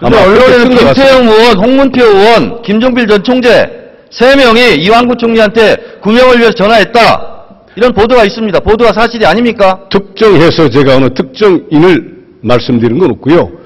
아마 0.00 0.18
언론에는. 0.22 0.76
김태형 0.76 1.28
의원, 1.28 1.56
홍문표 1.56 2.04
의원, 2.04 2.62
김종필 2.62 3.06
전 3.06 3.22
총재 3.22 3.66
세 4.10 4.36
명이 4.36 4.76
이완구 4.82 5.16
총리한테 5.16 5.76
구명을 6.02 6.38
위해서 6.38 6.52
전화했다. 6.52 7.34
이런 7.76 7.92
보도가 7.92 8.24
있습니다. 8.24 8.60
보도가 8.60 8.92
사실이 8.92 9.24
아닙니까? 9.26 9.80
특정해서 9.90 10.68
제가 10.68 10.96
어느 10.96 11.08
특정인을 11.14 12.14
말씀드린 12.42 12.98
건 12.98 13.10
없고요. 13.12 13.63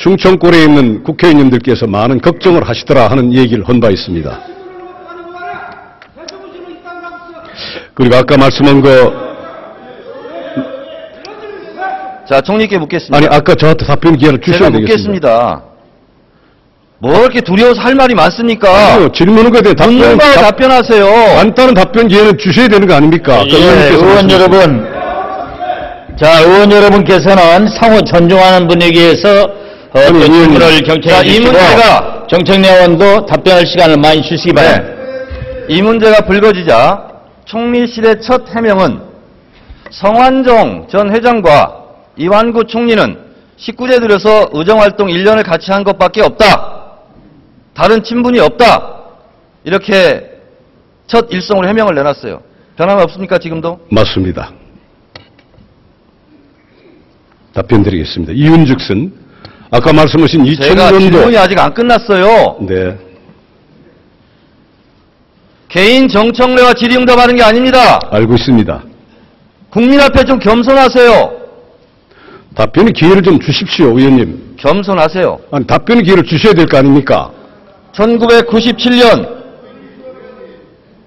충청권에 0.00 0.62
있는 0.64 1.02
국회의원님들께서 1.04 1.86
많은 1.86 2.20
걱정을 2.22 2.66
하시더라 2.66 3.08
하는 3.08 3.34
얘기를 3.34 3.62
한바 3.68 3.90
있습니다. 3.90 4.40
그리고 7.92 8.16
아까 8.16 8.36
말씀한 8.38 8.80
거 8.80 8.88
자, 12.26 12.40
총리께 12.40 12.78
묻겠습니다. 12.78 13.16
아니 13.18 13.26
아까 13.26 13.54
저한테 13.54 13.84
답변 13.84 14.16
기회를 14.16 14.40
주셔야 14.40 14.68
제가 14.68 14.78
되겠습니다. 14.78 15.28
묻겠습니다. 15.28 15.62
뭐 17.00 17.14
이렇게 17.20 17.40
두려워서 17.42 17.80
할 17.82 17.94
말이 17.94 18.14
많습니까? 18.14 18.94
아니요, 18.94 19.08
질문은 19.12 19.50
대해 19.60 19.74
답변, 19.74 20.16
답- 20.16 20.34
답변하세요. 20.34 21.04
간단한 21.36 21.74
답변 21.74 22.08
기회는 22.08 22.38
주셔야 22.38 22.68
되는 22.68 22.86
거 22.86 22.94
아닙니까? 22.94 23.42
예, 23.50 23.56
의원 23.90 24.26
말씀하신- 24.28 24.30
여러분. 24.32 24.86
자, 26.16 26.40
의원 26.40 26.70
여러분께서는 26.72 27.68
상호 27.68 28.00
존중하는 28.02 28.66
분위기에서 28.68 29.59
어. 29.92 30.00
질문을 30.00 30.60
자, 30.60 30.80
경청해 30.94 31.20
이 31.22 31.24
주시고 31.34 31.46
문제가- 31.52 32.26
정청래 32.28 32.68
의원도 32.68 33.26
답변할 33.26 33.66
시간을 33.66 33.96
많이 33.96 34.22
주시기 34.22 34.52
바랍니다. 34.52 34.94
네. 34.94 35.64
이 35.68 35.82
문제가 35.82 36.20
불거지자 36.26 37.08
총리실의 37.44 38.20
첫 38.20 38.44
해명은 38.54 39.00
성완종 39.90 40.86
전 40.88 41.10
회장과 41.14 41.76
이완구 42.16 42.64
총리는 42.66 43.18
19대 43.58 44.00
들여서 44.00 44.50
의정활동 44.52 45.08
1년을 45.08 45.44
같이 45.44 45.70
한 45.72 45.82
것밖에 45.82 46.22
없다. 46.22 46.78
다른 47.74 48.02
친분이 48.02 48.38
없다. 48.40 48.96
이렇게 49.64 50.30
첫 51.06 51.26
일성으로 51.32 51.66
해명을 51.68 51.94
내놨어요. 51.96 52.40
변함이 52.76 53.02
없습니까, 53.02 53.38
지금도? 53.38 53.80
맞습니다. 53.90 54.52
답변 57.52 57.82
드리겠습니다. 57.82 58.32
이윤즉슨 58.32 59.12
아까 59.70 59.92
말씀하신 59.92 60.44
제가 60.56 60.88
질문이 60.98 61.10
2000년도 61.36 61.38
아직 61.38 61.58
안 61.58 61.72
끝났어요. 61.72 62.56
네. 62.60 62.96
개인 65.68 66.08
정청래와 66.08 66.74
질의응답하는 66.74 67.36
게 67.36 67.42
아닙니다. 67.42 68.00
알고 68.10 68.34
있습니다. 68.34 68.82
국민 69.70 70.00
앞에 70.00 70.24
좀 70.24 70.38
겸손하세요. 70.40 71.38
답변의 72.56 72.92
기회를 72.92 73.22
좀 73.22 73.38
주십시오, 73.38 73.96
의원님. 73.96 74.56
겸손하세요. 74.58 75.38
아니, 75.52 75.64
답변의 75.66 76.02
기회를 76.02 76.24
주셔야 76.24 76.52
될 76.52 76.66
거 76.66 76.78
아닙니까? 76.78 77.30
1997년 77.92 79.38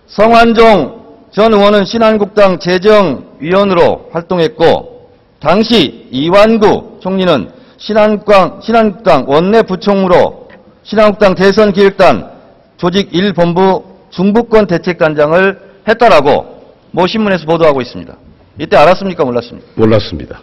성환종 0.08 1.04
전 1.32 1.54
의원은 1.54 1.84
신한국당 1.86 2.60
재정위원으로 2.60 4.10
활동했고 4.14 5.10
당시 5.42 6.08
이완구 6.12 7.00
총리는 7.02 7.50
신한국당, 7.84 8.62
신한국당 8.64 9.26
원내 9.28 9.64
부총무로 9.64 10.48
신한국당 10.84 11.36
대선기획단 11.36 12.32
조직 12.78 13.12
1본부 13.12 13.84
중부권 14.10 14.68
대책단장을 14.68 15.60
했다라고 15.90 16.64
모 16.92 17.08
신문에서 17.08 17.46
보도하고 17.46 17.82
있습니다. 17.82 18.16
이때 18.60 18.78
알았습니까 18.78 19.26
몰랐습니까? 19.26 19.68
몰랐습니다. 19.76 20.42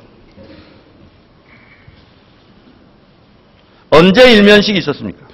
언제 3.89 4.33
일면식이 4.33 4.79
있었습니까? 4.79 5.27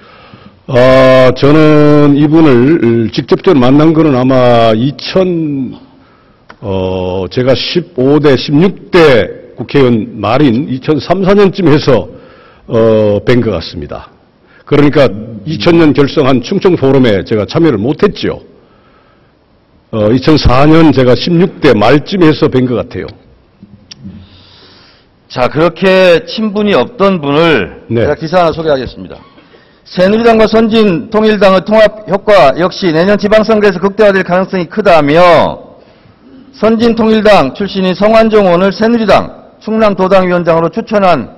아, 0.69 1.33
저는 1.37 2.16
이분을 2.16 3.11
직접적으로 3.12 3.59
만난 3.59 3.92
거는 3.92 4.14
아마 4.14 4.73
2000, 4.77 5.75
어, 6.61 7.25
제가 7.31 7.55
15대, 7.55 8.37
16대 8.37 9.36
국회의원 9.57 10.21
말인 10.21 10.69
2003, 10.69 11.23
4년쯤 11.23 11.69
해서, 11.69 12.09
어, 12.66 13.21
뵌것 13.25 13.51
같습니다. 13.51 14.11
그러니까 14.64 15.09
2000년 15.47 15.95
결성한 15.95 16.42
충청 16.42 16.77
포럼에 16.77 17.25
제가 17.25 17.47
참여를 17.47 17.79
못했죠. 17.79 18.42
어, 19.92 20.09
2004년 20.09 20.92
제가 20.92 21.14
16대 21.14 21.77
말쯤 21.77 22.25
해서 22.25 22.49
뵌 22.49 22.66
것 22.66 22.75
같아요. 22.75 23.07
자, 25.29 25.49
그렇게 25.49 26.25
친분이 26.27 26.75
없던 26.75 27.21
분을 27.21 27.83
네. 27.88 28.03
제가 28.03 28.14
기사 28.14 28.40
하나 28.40 28.53
소개하겠습니다. 28.53 29.16
새누리당과 29.85 30.49
선진 30.49 31.11
통일당의 31.11 31.61
통합 31.64 32.11
효과 32.11 32.59
역시 32.59 32.92
내년 32.92 33.16
지방선거에서 33.16 33.79
극대화될 33.79 34.25
가능성이 34.25 34.66
크다며 34.66 35.61
선진 36.53 36.97
통일당 36.97 37.55
출신인 37.55 37.95
성환종 37.95 38.47
의원을 38.47 38.73
새누리당 38.73 39.45
충남도당위원장으로 39.61 40.69
추천한 40.71 41.37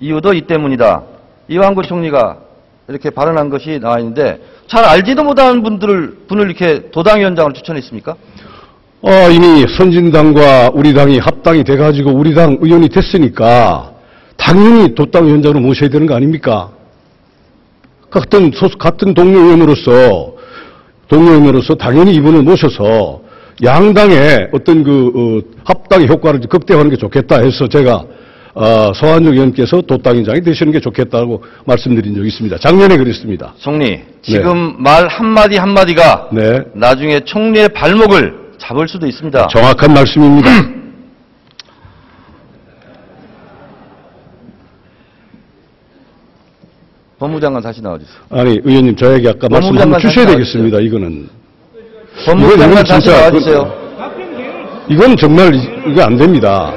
이유도 0.00 0.34
이 0.34 0.42
때문이다. 0.42 1.02
이완구 1.48 1.82
총리가 1.82 2.38
이렇게 2.88 3.10
발언한 3.10 3.50
것이 3.50 3.78
나와 3.80 3.98
있는데 3.98 4.40
잘 4.66 4.84
알지도 4.84 5.24
못하는 5.24 5.62
분들을 5.62 6.18
분을 6.28 6.46
이렇게 6.46 6.90
도당위원장으로 6.90 7.52
추천했습니까? 7.54 8.16
어, 9.02 9.30
이미 9.30 9.66
선진당과 9.76 10.70
우리 10.72 10.94
당이 10.94 11.18
합당이 11.18 11.64
돼가지고 11.64 12.10
우리 12.12 12.34
당 12.34 12.56
의원이 12.60 12.88
됐으니까 12.88 13.92
당연히 14.36 14.94
도당 14.94 15.26
위원장으로 15.26 15.60
모셔야 15.60 15.90
되는 15.90 16.06
거 16.06 16.14
아닙니까? 16.14 16.70
같은 18.10 18.52
소속, 18.54 18.78
같은 18.78 19.12
동료 19.12 19.40
의원으로서, 19.40 20.34
동료 21.08 21.32
의원으로서 21.32 21.74
당연히 21.74 22.14
이분을 22.14 22.42
모셔서 22.42 23.23
양당의 23.62 24.48
어떤 24.52 24.82
그, 24.82 25.12
어, 25.14 25.40
합당의 25.64 26.08
효과를 26.08 26.40
극대화하는 26.40 26.90
게 26.90 26.96
좋겠다 26.96 27.40
해서 27.40 27.68
제가, 27.68 28.04
어, 28.54 28.92
서한juk 28.94 29.34
의원께서 29.34 29.80
도당위원장이 29.82 30.40
되시는 30.42 30.72
게 30.72 30.80
좋겠다고 30.80 31.44
말씀드린 31.64 32.14
적이 32.14 32.28
있습니다. 32.28 32.58
작년에 32.58 32.96
그랬습니다. 32.96 33.54
총리, 33.58 34.00
지금 34.22 34.82
말 34.82 35.06
한마디 35.08 35.56
한마디가 35.56 36.30
네. 36.32 36.60
나중에 36.74 37.20
총리의 37.20 37.68
발목을 37.70 38.34
잡을 38.58 38.88
수도 38.88 39.06
있습니다. 39.06 39.48
정확한 39.48 39.92
말씀입니다. 39.92 40.50
법무장관 47.18 47.62
다시 47.62 47.80
나와주세요. 47.80 48.18
아니, 48.30 48.60
의원님, 48.64 48.96
저에게 48.96 49.30
아까 49.30 49.48
말씀 49.48 49.78
한번 49.78 50.00
주셔야 50.00 50.26
되겠습니다. 50.26 50.80
이거는. 50.80 51.43
법무장관 52.26 52.70
이건 52.70 52.84
다시 52.84 53.00
진짜 53.02 53.18
나와주세요. 53.18 53.84
이건 54.88 55.16
정말 55.16 55.54
이- 55.54 55.68
이거 55.88 56.02
안 56.04 56.16
됩니다. 56.16 56.72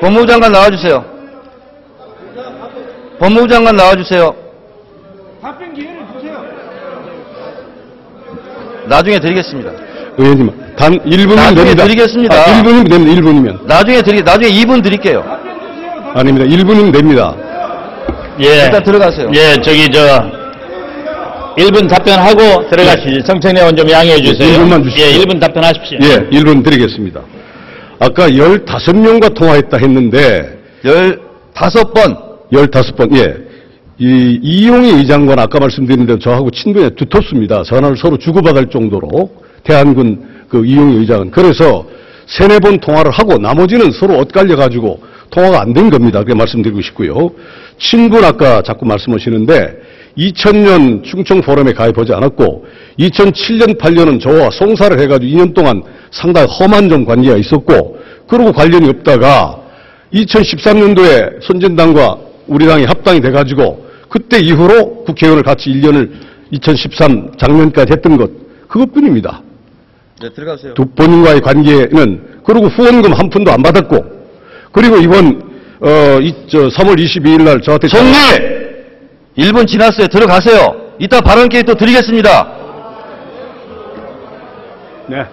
법무장관 0.00 0.52
나와주세요. 0.52 1.04
법무장관 3.18 3.76
나와주세요. 3.76 4.34
답변 5.40 5.72
기회를 5.74 6.00
주세요. 6.14 6.42
나중에 8.86 9.18
드리겠습니다. 9.20 9.70
의원님, 10.18 10.50
단 10.76 10.92
1분이면 10.98 11.34
나중에 11.36 11.54
됩니다. 11.64 11.84
드리겠습니다. 11.84 12.34
아, 12.34 12.44
1분이면 12.44 12.90
됩니다. 12.90 13.20
1분이면. 13.22 13.66
나중에 13.66 14.02
드리, 14.02 14.22
나중에 14.22 14.48
2분 14.52 14.82
드릴게요. 14.82 15.22
답변 15.22 15.58
주세요. 15.60 16.02
답- 16.02 16.16
아닙니다. 16.18 16.46
1분이면 16.46 16.92
됩니다. 16.92 17.34
예. 18.40 18.64
일단 18.64 18.82
들어가세요. 18.82 19.30
예, 19.34 19.54
저기 19.62 19.88
저 19.90 20.00
1분 21.56 21.88
답변하고 21.88 22.68
들어가시죠. 22.68 23.22
정청래 23.24 23.60
의원 23.60 23.76
좀 23.76 23.88
양해해 23.90 24.20
주세요. 24.20 24.48
예, 24.52 24.58
1분만 24.58 24.82
주십시오. 24.84 25.06
예, 25.06 25.18
1분 25.24 25.40
답변하십시오. 25.40 25.98
예, 26.02 26.38
1분 26.38 26.64
드리겠습니다. 26.64 27.20
아까 28.00 28.28
15명과 28.28 29.34
통화했다 29.34 29.76
했는데, 29.76 30.58
15번. 31.54 32.16
15번, 32.52 33.16
예. 33.16 33.36
이, 33.98 34.38
이용희 34.42 34.90
의장관 34.90 35.38
아까 35.38 35.60
말씀드린 35.60 36.04
대로 36.06 36.18
저하고 36.18 36.50
친분이 36.50 36.90
두텁습니다. 36.96 37.62
전화를 37.62 37.96
서로 37.96 38.16
주고받을 38.16 38.66
정도로. 38.66 39.30
대한군 39.62 40.46
그 40.48 40.66
이용희 40.66 40.96
의장은. 40.98 41.30
그래서 41.30 41.86
세네 42.26 42.58
번 42.58 42.78
통화를 42.78 43.10
하고 43.12 43.38
나머지는 43.38 43.92
서로 43.92 44.18
엇갈려 44.18 44.56
가지고 44.56 45.00
통화가 45.30 45.60
안 45.62 45.72
된 45.72 45.90
겁니다. 45.90 46.18
그렇게 46.20 46.34
말씀드리고 46.36 46.80
싶고요. 46.82 47.30
친분 47.78 48.24
아까 48.24 48.62
자꾸 48.62 48.84
말씀하시는데 48.86 49.76
2000년 50.16 51.02
충청 51.04 51.40
포럼에 51.40 51.72
가입하지 51.72 52.12
않았고 52.12 52.64
2007년 52.98 53.78
8년은 53.78 54.20
저와 54.20 54.50
송사를 54.50 54.98
해가지고 55.00 55.32
2년 55.32 55.54
동안 55.54 55.82
상당히 56.10 56.46
험한 56.48 56.88
좀 56.88 57.04
관계가 57.04 57.36
있었고 57.36 57.98
그러고 58.28 58.52
관련이 58.52 58.88
없다가 58.88 59.60
2013년도에 60.12 61.42
선진당과 61.42 62.18
우리 62.46 62.66
당이 62.66 62.84
합당이 62.84 63.20
돼가지고 63.20 63.84
그때 64.08 64.38
이후로 64.38 65.04
국회의원을 65.04 65.42
같이 65.42 65.70
1년을 65.70 66.10
2013 66.52 67.32
작년까지 67.36 67.92
했던 67.92 68.16
것 68.16 68.30
그것뿐입니다. 68.68 69.42
네, 70.22 70.30
들어가세요. 70.30 70.74
두 70.74 70.86
본인과의 70.86 71.40
관계는 71.40 72.40
그리고 72.44 72.66
후원금 72.66 73.12
한 73.12 73.28
푼도 73.28 73.50
안 73.50 73.62
받았고 73.62 74.04
그리고 74.70 74.96
이번 74.98 75.54
어, 75.80 76.18
이, 76.20 76.32
저 76.48 76.68
3월 76.68 76.96
22일 76.98 77.42
날 77.42 77.60
저한테 77.60 77.88
총리! 77.88 78.63
1분 79.36 79.66
지났어요. 79.66 80.06
들어가세요. 80.08 80.94
이따 80.98 81.20
발언 81.20 81.48
기회 81.48 81.62
또 81.62 81.74
드리겠습니다. 81.74 82.52
네. 85.08 85.26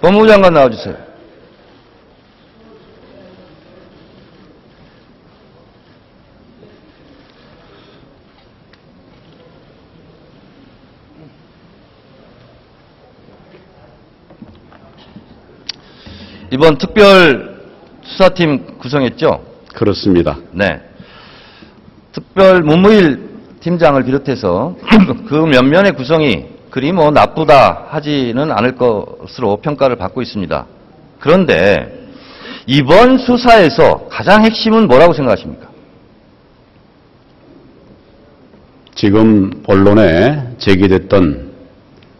법무장관 0.00 0.52
나와주세요. 0.52 1.08
이번 16.50 16.78
특별 16.78 17.60
수사팀 18.02 18.78
구성했죠? 18.78 19.44
그렇습니다. 19.74 20.38
네. 20.50 20.87
특별 22.12 22.62
문무일 22.62 23.28
팀장을 23.60 24.02
비롯해서 24.04 24.76
그 25.28 25.34
면면의 25.34 25.92
구성이 25.92 26.46
그리 26.70 26.92
뭐 26.92 27.10
나쁘다 27.10 27.86
하지는 27.88 28.52
않을 28.52 28.76
것으로 28.76 29.56
평가를 29.58 29.96
받고 29.96 30.22
있습니다. 30.22 30.66
그런데 31.18 32.08
이번 32.66 33.18
수사에서 33.18 34.08
가장 34.08 34.44
핵심은 34.44 34.86
뭐라고 34.88 35.12
생각하십니까? 35.12 35.68
지금 38.94 39.62
언론에 39.66 40.54
제기됐던 40.58 41.52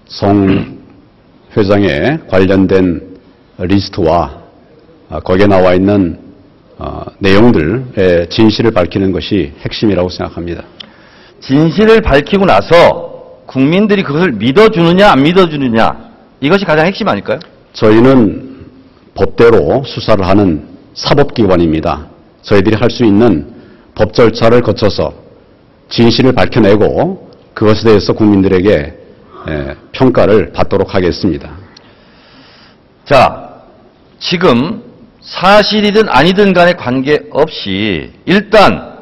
송 0.07 0.79
회장의 1.57 2.21
관련된 2.29 3.19
리스트와 3.59 4.39
아, 5.11 5.21
거기에 5.21 5.47
나와 5.47 5.75
있는 5.75 6.19
어, 6.19 6.28
내용들의 7.19 8.29
진실을 8.31 8.71
밝히는 8.71 9.13
것이 9.13 9.53
핵심이라고 9.65 10.09
생각합니다. 10.09 10.65
진실을 11.41 12.01
밝히고 12.01 12.45
나서 12.47 13.43
국민들이 13.47 14.03
그것을 14.03 14.33
믿어주느냐 14.33 15.11
안 15.13 15.23
믿어주느냐 15.23 16.09
이것이 16.41 16.65
가장 16.65 16.87
핵심 16.87 17.09
아닐까요? 17.09 17.39
저희는 17.73 18.67
법대로 19.15 19.83
수사를 19.85 20.25
하는 20.27 20.69
사법기관입니다. 20.95 22.07
저희들이 22.43 22.77
할 22.77 22.91
수 22.91 23.05
있는 23.05 23.53
법 23.95 24.13
절차를 24.15 24.61
거쳐서 24.63 25.13
진실을 25.89 26.33
밝혀내고 26.33 27.31
그것에 27.55 27.85
대해서 27.89 28.13
국민들에게 28.13 28.73
에, 29.49 29.75
평가를 29.93 30.53
받도록 30.53 30.95
하겠습니다. 30.95 31.51
자, 33.05 33.49
지금 34.21 34.83
사실이든 35.21 36.09
아니든 36.09 36.53
간에 36.53 36.73
관계없이 36.75 38.13
일단 38.25 38.97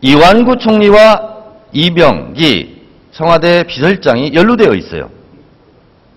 이완구 0.00 0.56
총리와 0.58 1.30
이병기 1.72 2.80
청와대 3.12 3.64
비서실장이 3.64 4.32
연루되어 4.34 4.74
있어요. 4.74 5.10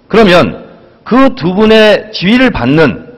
그러면 0.07 0.63
그 1.03 1.35
두 1.35 1.53
분의 1.53 2.11
지위를 2.13 2.49
받는 2.49 3.13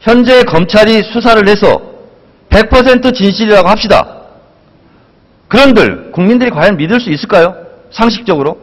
현재 0.00 0.42
검찰이 0.44 1.02
수사를 1.02 1.48
해서 1.48 1.80
100% 2.48 3.14
진실이라고 3.14 3.68
합시다. 3.68 4.22
그런들 5.48 6.12
국민들이 6.12 6.50
과연 6.50 6.76
믿을 6.76 7.00
수 7.00 7.10
있을까요? 7.10 7.56
상식적으로? 7.90 8.58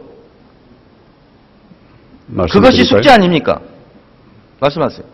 그것이? 2.52 2.84
숙제 2.84 3.10
아닙니까? 3.10 3.60
말씀하세요. 4.60 5.04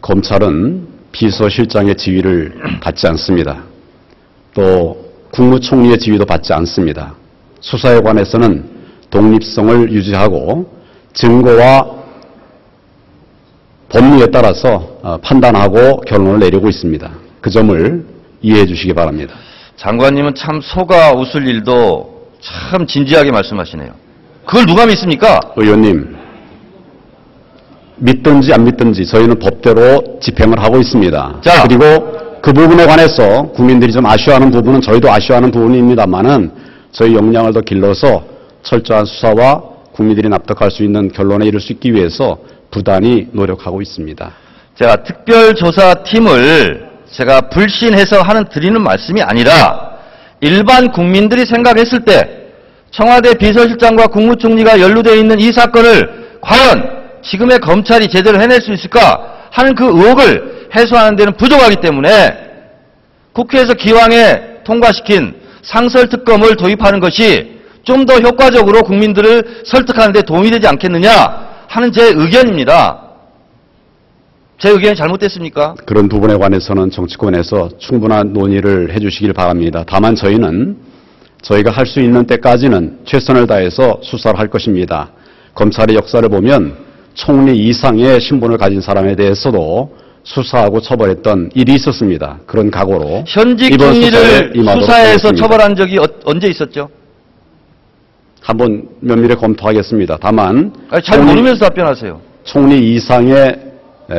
검찰은 0.00 0.86
비서실장의 1.12 1.96
지위를 1.96 2.54
받지 2.80 3.06
않습니다. 3.08 3.62
또 4.54 5.10
국무총리의 5.32 5.98
지위도 5.98 6.24
받지 6.24 6.52
않습니다. 6.52 7.14
수사에 7.60 8.00
관해서는 8.00 8.64
독립성을 9.10 9.92
유지하고 9.92 10.72
증거와 11.12 12.00
법리에 13.88 14.26
따라서 14.26 14.98
어, 15.02 15.16
판단하고 15.18 16.00
결론을 16.02 16.38
내리고 16.38 16.68
있습니다. 16.68 17.10
그 17.40 17.50
점을 17.50 18.04
이해해 18.40 18.66
주시기 18.66 18.94
바랍니다. 18.94 19.34
장관님은 19.76 20.34
참 20.36 20.60
속아 20.62 21.14
웃을 21.14 21.46
일도 21.46 22.28
참 22.40 22.86
진지하게 22.86 23.32
말씀하시네요. 23.32 23.92
그걸 24.46 24.66
누가 24.66 24.86
믿습니까? 24.86 25.40
의원님, 25.56 26.16
믿든지 28.00 28.52
안 28.52 28.64
믿든지 28.64 29.06
저희는 29.06 29.38
법대로 29.38 30.18
집행을 30.20 30.62
하고 30.62 30.78
있습니다. 30.78 31.40
자. 31.42 31.62
그리고 31.62 31.84
그 32.42 32.52
부분에 32.52 32.86
관해서 32.86 33.42
국민들이 33.52 33.92
좀 33.92 34.06
아쉬워하는 34.06 34.50
부분은 34.50 34.80
저희도 34.80 35.10
아쉬워하는 35.10 35.50
부분입니다만은 35.50 36.50
저희 36.92 37.14
역량을 37.14 37.52
더 37.52 37.60
길러서 37.60 38.24
철저한 38.62 39.04
수사와 39.04 39.62
국민들이 39.92 40.28
납득할 40.28 40.70
수 40.70 40.82
있는 40.82 41.10
결론에 41.12 41.46
이를 41.46 41.60
수 41.60 41.72
있기 41.72 41.94
위해서 41.94 42.38
부단히 42.70 43.28
노력하고 43.32 43.82
있습니다. 43.82 44.32
제가 44.78 44.96
특별조사팀을 45.02 46.88
제가 47.10 47.42
불신해서 47.42 48.22
하는 48.22 48.44
드리는 48.50 48.80
말씀이 48.80 49.20
아니라 49.20 49.90
일반 50.40 50.90
국민들이 50.90 51.44
생각했을 51.44 52.00
때 52.04 52.46
청와대 52.90 53.34
비서실장과 53.34 54.06
국무총리가 54.06 54.80
연루되어 54.80 55.14
있는 55.14 55.38
이 55.38 55.52
사건을 55.52 56.38
과연 56.40 56.99
지금의 57.22 57.58
검찰이 57.58 58.08
제대로 58.08 58.40
해낼 58.40 58.60
수 58.60 58.72
있을까 58.72 59.38
하는 59.50 59.74
그 59.74 59.84
의혹을 59.84 60.68
해소하는 60.74 61.16
데는 61.16 61.36
부족하기 61.36 61.76
때문에 61.76 62.36
국회에서 63.32 63.74
기왕에 63.74 64.62
통과시킨 64.64 65.34
상설특검을 65.62 66.56
도입하는 66.56 67.00
것이 67.00 67.60
좀 67.82 68.06
더 68.06 68.14
효과적으로 68.18 68.82
국민들을 68.82 69.62
설득하는 69.64 70.12
데 70.12 70.22
도움이 70.22 70.50
되지 70.50 70.66
않겠느냐 70.66 71.10
하는 71.68 71.92
제 71.92 72.12
의견입니다. 72.14 73.02
제 74.58 74.68
의견이 74.68 74.94
잘못됐습니까? 74.94 75.74
그런 75.86 76.08
부분에 76.08 76.36
관해서는 76.36 76.90
정치권에서 76.90 77.70
충분한 77.78 78.32
논의를 78.32 78.92
해 78.92 78.98
주시길 79.00 79.32
바랍니다. 79.32 79.84
다만 79.86 80.14
저희는 80.14 80.76
저희가 81.42 81.70
할 81.70 81.86
수 81.86 82.00
있는 82.00 82.26
때까지는 82.26 82.98
최선을 83.06 83.46
다해서 83.46 83.98
수사를 84.02 84.38
할 84.38 84.48
것입니다. 84.48 85.10
검찰의 85.54 85.96
역사를 85.96 86.28
보면 86.28 86.76
총리 87.20 87.52
이상의 87.68 88.18
신분을 88.18 88.56
가진 88.56 88.80
사람에 88.80 89.14
대해서도 89.14 89.90
수사하고 90.22 90.80
처벌했던 90.80 91.50
일이 91.54 91.74
있었습니다. 91.74 92.38
그런 92.46 92.70
각오로 92.70 93.24
현직 93.26 93.78
총리를 93.78 94.52
수사해서. 94.80 95.30
처벌한 95.32 95.76
적이 95.76 95.98
어- 95.98 96.06
언제 96.24 96.48
있었죠? 96.48 96.88
한번 98.40 98.88
면밀히 99.00 99.34
검토하겠습니다. 99.34 100.16
다만 100.20 100.72
아니, 100.90 101.02
잘 101.02 101.16
총리- 101.18 101.30
모르면서 101.32 101.66
답변하세요. 101.66 102.18
총리 102.44 102.94
이상의 102.94 103.54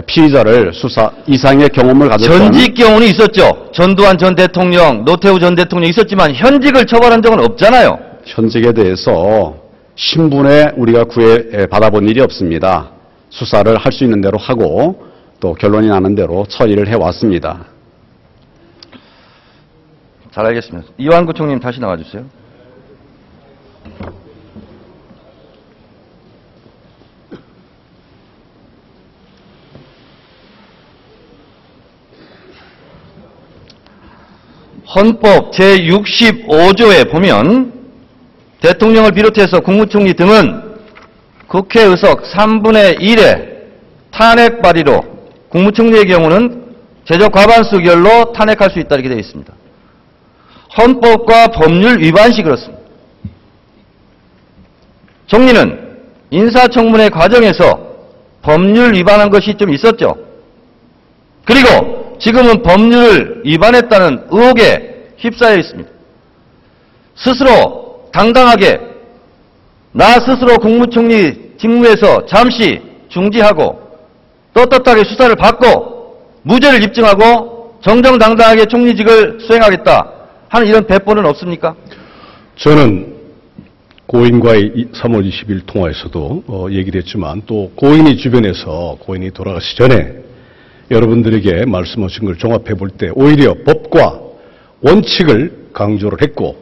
피의자를 0.06 0.72
수사 0.74 1.10
이상의 1.28 1.70
경험을 1.70 2.08
가졌던 2.08 2.38
전직 2.38 2.76
경우는 2.76 3.08
있었죠. 3.08 3.70
전두환 3.74 4.16
전 4.18 4.36
대통령, 4.36 5.04
노태우 5.06 5.40
전 5.40 5.56
대통령 5.56 5.90
있었지만 5.90 6.34
현직을 6.36 6.86
처벌한 6.86 7.22
적은 7.24 7.40
없잖아요. 7.40 7.98
현직에 8.26 8.72
대해서 8.72 9.56
신분에 10.02 10.72
우리가 10.78 11.04
구애 11.04 11.68
받아본 11.68 12.10
일이 12.10 12.22
없습니다. 12.22 12.90
수사를 13.30 13.78
할 13.78 13.92
수 13.92 14.04
있는 14.04 14.20
대로 14.20 14.40
하고 14.40 15.06
또 15.40 15.54
결론이 15.54 15.88
나는 15.90 16.16
대로 16.16 16.44
처리를 16.50 16.88
해왔습니다. 16.88 17.66
잘 20.32 20.46
알겠습니다. 20.48 20.88
이완구 20.98 21.34
총님 21.34 21.60
다시 21.60 21.80
나와주세요. 21.80 22.26
헌법 34.96 35.52
제65조에 35.52 37.10
보면 37.12 37.71
대통령을 38.62 39.12
비롯해서 39.12 39.60
국무총리 39.60 40.14
등은 40.14 40.72
국회 41.48 41.84
의석 41.84 42.24
3분의 42.24 43.00
1의 43.00 43.52
탄핵 44.12 44.62
발의로 44.62 45.02
국무총리의 45.50 46.06
경우는 46.06 46.76
제적 47.06 47.32
과반수 47.32 47.80
결로 47.80 48.32
탄핵할 48.32 48.70
수 48.72 48.80
있다 48.80 48.96
이렇게 48.96 49.10
되어 49.10 49.18
있습니다. 49.18 49.54
헌법과 50.78 51.48
법률 51.48 52.00
위반 52.00 52.32
시 52.32 52.42
그렇습니다. 52.44 52.82
총리는 55.28 55.98
인사청문회 56.30 57.10
과정에서 57.10 57.92
법률 58.42 58.94
위반한 58.94 59.30
것이 59.30 59.56
좀 59.56 59.74
있었죠. 59.74 60.16
그리고 61.46 62.18
지금은 62.20 62.62
법률을 62.62 63.42
위반했다는 63.46 64.28
의혹에 64.30 65.14
휩싸여 65.18 65.58
있습니다. 65.58 65.90
스스로 67.16 67.81
당당하게 68.12 68.80
나 69.94 70.20
스스로 70.20 70.58
국무총리 70.58 71.52
직무에서 71.58 72.26
잠시 72.26 72.82
중지하고 73.10 73.80
떳떳하게 74.54 75.04
수사를 75.04 75.36
받고 75.36 76.16
무죄를 76.44 76.84
입증하고 76.84 77.80
정정당당하게 77.82 78.66
총리직을 78.66 79.40
수행하겠다 79.42 80.12
하는 80.50 80.68
이런 80.68 80.86
배포는 80.86 81.26
없습니까? 81.28 81.76
저는 82.58 83.16
고인과의 84.08 84.72
이- 84.76 84.86
3월 84.94 85.26
20일 85.30 85.66
통화에서도 85.66 86.44
어, 86.48 86.68
얘기를 86.70 87.02
했지만 87.02 87.42
또 87.46 87.72
고인이 87.76 88.18
주변에서 88.18 88.98
고인이 89.00 89.32
돌아가시 89.32 89.76
전에 89.78 90.14
여러분들에게 90.92 91.66
말씀하신 91.66 92.26
걸 92.26 92.38
종합해 92.38 92.74
볼 92.76 92.90
때 92.90 93.10
오히려 93.16 93.54
법과 93.66 94.20
원칙을 94.82 95.70
강조를 95.74 96.22
했고 96.22 96.58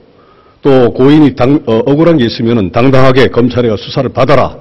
또 0.62 0.92
고인이 0.94 1.36
당- 1.36 1.64
어, 1.66 1.78
억울한 1.86 2.18
게 2.18 2.26
있으면 2.26 2.72
당당하게 2.72 3.28
검찰에 3.28 3.70
가 3.70 3.78
수사를 3.78 4.10
받아라 4.10 4.58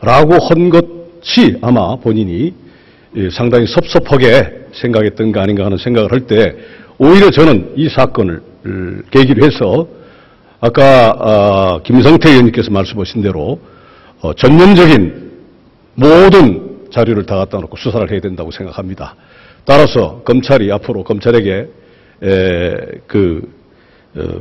라고 0.00 0.34
한 0.34 0.70
것이 0.70 1.56
아마 1.60 1.96
본인이 1.96 2.52
예, 3.16 3.30
상당히 3.30 3.66
섭섭하게 3.66 4.66
생각했던 4.72 5.32
거 5.32 5.40
아닌가 5.40 5.64
하는 5.64 5.78
생각을 5.78 6.12
할 6.12 6.20
때 6.26 6.54
오히려 6.98 7.30
저는 7.30 7.72
이 7.76 7.88
사건을 7.88 8.42
을, 8.66 9.02
계기로 9.10 9.44
해서 9.46 9.86
아까 10.60 11.14
아, 11.18 11.80
김성태 11.84 12.28
의원님께서 12.30 12.70
말씀하신 12.72 13.22
대로 13.22 13.60
어, 14.20 14.32
전면적인 14.34 15.30
모든 15.94 16.80
자료를 16.90 17.24
다 17.26 17.36
갖다 17.36 17.58
놓고 17.58 17.76
수사를 17.76 18.10
해야 18.10 18.20
된다고 18.20 18.50
생각합니다. 18.50 19.14
따라서 19.64 20.20
검찰이 20.24 20.72
앞으로 20.72 21.04
검찰에게 21.04 21.68
에, 22.22 22.74
그 23.06 23.42
어, 23.42 23.57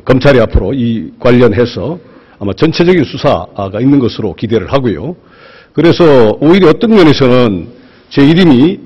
검찰이 0.06 0.40
앞으로 0.40 0.74
이 0.74 1.12
관련해서 1.20 2.00
아마 2.40 2.54
전체적인 2.54 3.04
수사가 3.04 3.80
있는 3.80 4.00
것으로 4.00 4.34
기대를 4.34 4.72
하고요. 4.72 5.16
그래서 5.74 6.38
오히려 6.40 6.70
어떤 6.70 6.92
면에서는 6.92 7.68
제 8.10 8.26
이름이 8.26 8.80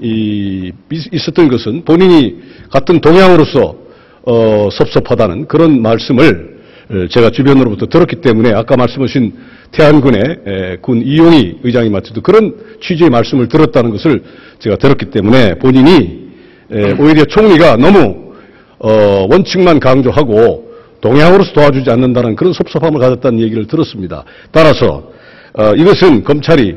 있었던 1.12 1.48
것은 1.48 1.84
본인이 1.86 2.38
같은 2.70 3.00
동향으로서 3.00 3.76
어, 4.24 4.70
섭섭하다는 4.72 5.48
그런 5.48 5.82
말씀을 5.82 6.60
에, 6.92 7.08
제가 7.08 7.30
주변으로부터 7.30 7.88
들었기 7.88 8.18
때문에 8.18 8.54
아까 8.54 8.76
말씀하신 8.76 9.34
태안군의 9.72 10.22
에, 10.46 10.78
군 10.82 11.02
이용희 11.02 11.60
의장님한테도 11.64 12.22
그런 12.22 12.56
취지의 12.82 13.10
말씀을 13.10 13.48
들었다는 13.48 13.90
것을 13.92 14.24
제가 14.60 14.76
들었기 14.76 15.06
때문에 15.06 15.56
본인이 15.56 16.30
에, 16.72 16.92
오히려 17.00 17.26
총리가 17.26 17.78
너무 17.78 18.34
어, 18.80 19.28
원칙만 19.30 19.80
강조하고 19.80 20.71
동향으로서 21.02 21.54
도와주지 21.54 21.90
않는다는 21.90 22.36
그런 22.36 22.54
섭섭함을 22.54 23.00
가졌다는 23.00 23.40
얘기를 23.40 23.66
들었습니다. 23.68 24.24
따라서 24.52 25.12
어, 25.54 25.74
이것은 25.76 26.24
검찰이 26.24 26.76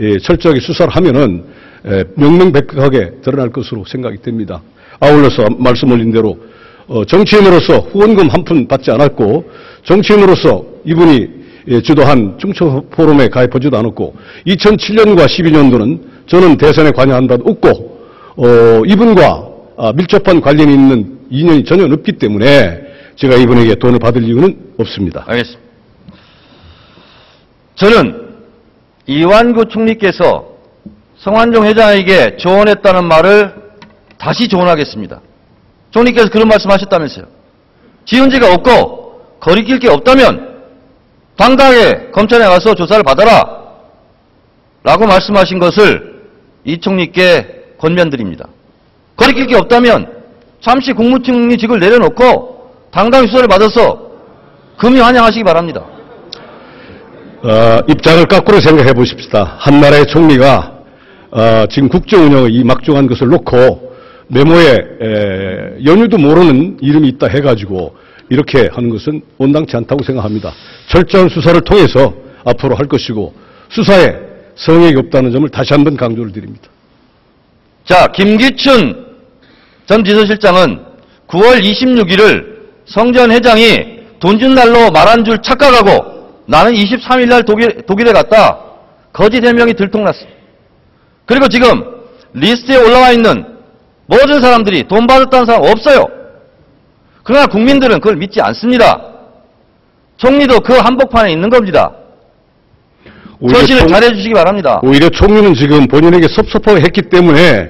예, 0.00 0.18
철저하게 0.18 0.60
수사를 0.60 0.94
하면은 0.94 1.44
에, 1.86 2.04
명명백백하게 2.16 3.20
드러날 3.22 3.50
것으로 3.50 3.84
생각이 3.84 4.22
됩니다. 4.22 4.62
아울러서 5.00 5.46
말씀 5.58 5.90
올린 5.92 6.10
대로 6.12 6.38
어, 6.86 7.04
정치인으로서 7.04 7.78
후원금 7.78 8.28
한 8.28 8.44
푼 8.44 8.66
받지 8.66 8.90
않았고 8.90 9.44
정치인으로서 9.84 10.64
이분이 10.84 11.28
예, 11.68 11.80
주도한 11.80 12.36
중청 12.38 12.88
포럼에 12.90 13.28
가입하지도 13.28 13.76
않았고 13.76 14.14
2007년과 14.46 15.26
12년도는 15.26 16.00
저는 16.26 16.56
대선에 16.56 16.90
관여한 16.90 17.26
바도 17.26 17.44
없고 17.46 17.98
어, 18.36 18.82
이분과 18.86 19.48
아, 19.76 19.92
밀접한 19.92 20.40
관련이 20.40 20.72
있는 20.72 21.18
인연이 21.30 21.64
전혀 21.64 21.84
없기 21.84 22.12
때문에 22.12 22.80
제가 23.16 23.36
이분에게 23.36 23.76
돈을 23.76 23.98
받을 23.98 24.22
이유는 24.24 24.74
없습니다. 24.78 25.24
알겠습니다. 25.26 25.62
저는 27.76 28.36
이완구 29.06 29.66
총리께서 29.66 30.54
성환종 31.18 31.64
회장에게 31.66 32.36
조언했다는 32.36 33.04
말을 33.06 33.54
다시 34.18 34.48
조언하겠습니다. 34.48 35.20
총리께서 35.90 36.28
그런 36.30 36.48
말씀 36.48 36.70
하셨다면서요. 36.70 37.26
지은 38.04 38.30
지가 38.30 38.52
없고 38.54 39.38
거리낄 39.40 39.78
게 39.78 39.88
없다면 39.88 40.54
당당하게 41.36 42.10
검찰에 42.12 42.44
가서 42.44 42.74
조사를 42.74 43.02
받아라. 43.02 43.64
라고 44.82 45.06
말씀하신 45.06 45.58
것을 45.58 46.22
이 46.64 46.78
총리께 46.78 47.76
권면드립니다. 47.78 48.48
거리낄 49.16 49.46
게 49.46 49.56
없다면 49.56 50.22
잠시 50.60 50.92
국무총리직을 50.92 51.80
내려놓고 51.80 52.53
당당히 52.94 53.26
수사를 53.26 53.48
받아서 53.48 53.98
금이 54.78 55.00
환영하시기 55.00 55.42
바랍니다. 55.42 55.84
어, 57.42 57.80
입장을 57.88 58.24
거꾸로 58.26 58.60
생각해 58.60 58.92
보십시다. 58.92 59.56
한 59.58 59.80
나라의 59.80 60.06
총리가 60.06 60.72
어, 61.32 61.66
지금 61.68 61.88
국정 61.88 62.24
운영의 62.24 62.54
이 62.54 62.62
막중한 62.62 63.08
것을 63.08 63.26
놓고 63.28 63.96
메모에 64.28 64.70
에, 65.02 65.84
연유도 65.84 66.18
모르는 66.18 66.78
이름이 66.80 67.08
있다 67.08 67.26
해가지고 67.26 67.96
이렇게 68.30 68.70
하는 68.72 68.90
것은 68.90 69.20
온당치 69.38 69.76
않다고 69.76 70.04
생각합니다. 70.04 70.52
철저한 70.88 71.28
수사를 71.28 71.60
통해서 71.62 72.14
앞으로 72.44 72.76
할 72.76 72.86
것이고 72.86 73.34
수사에 73.70 74.14
성역이 74.54 74.96
없다는 74.96 75.32
점을 75.32 75.48
다시 75.48 75.74
한번 75.74 75.96
강조를 75.96 76.32
드립니다. 76.32 76.68
자, 77.84 78.06
김기춘 78.06 79.04
전 79.86 80.02
비서실장은 80.04 80.80
9월 81.26 81.60
26일을 81.60 82.53
성 82.86 83.10
전 83.10 83.30
회장이 83.30 83.94
돈 84.20 84.38
준 84.38 84.54
날로 84.54 84.90
말한 84.90 85.24
줄 85.24 85.38
착각하고 85.38 86.14
나는 86.46 86.72
23일 86.72 87.28
날 87.28 87.42
독일, 87.44 87.82
독일에 87.86 88.12
갔다. 88.12 88.58
거짓 89.12 89.44
해명이 89.44 89.74
들통났습니다. 89.74 90.34
그리고 91.26 91.48
지금 91.48 91.82
리스트에 92.32 92.76
올라와 92.76 93.12
있는 93.12 93.44
모든 94.06 94.40
사람들이 94.40 94.84
돈 94.88 95.06
받았다는 95.06 95.46
사람 95.46 95.62
없어요. 95.62 96.06
그러나 97.22 97.46
국민들은 97.46 98.00
그걸 98.00 98.16
믿지 98.16 98.40
않습니다. 98.40 99.00
총리도 100.16 100.60
그 100.60 100.74
한복판에 100.74 101.32
있는 101.32 101.48
겁니다. 101.48 101.92
처신을 103.48 103.80
총- 103.80 103.88
잘해 103.88 104.08
주시기 104.14 104.32
바랍니다. 104.34 104.80
오히려 104.82 105.08
총리는 105.08 105.54
지금 105.54 105.86
본인에게 105.86 106.28
섭섭하게 106.28 106.80
했기 106.82 107.02
때문에 107.02 107.68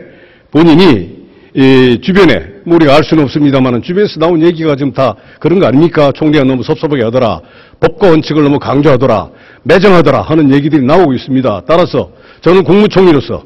본인이 0.51 1.25
이 1.55 2.01
주변에 2.03 2.54
뭐 2.65 2.77
우리가 2.77 2.97
알 2.97 3.05
수는 3.05 3.25
없습니다만 3.25 3.83
주변에서 3.83 4.19
나온 4.19 4.43
얘기가 4.43 4.75
지금 4.77 4.93
다 4.93 5.15
그런 5.39 5.59
거 5.59 5.67
아닙니까? 5.67 6.11
총리가 6.13 6.45
너무 6.45 6.63
섭섭하게 6.63 7.03
하더라. 7.05 7.41
법과 7.81 8.09
원칙을 8.11 8.43
너무 8.43 8.59
강조하더라. 8.59 9.31
매정하더라 9.65 10.23
하는 10.23 10.53
얘기들이 10.53 10.85
나오고 10.85 11.13
있습니다. 11.15 11.63
따라서 11.67 12.11
저는 12.41 12.65
국무총리로서 12.65 13.43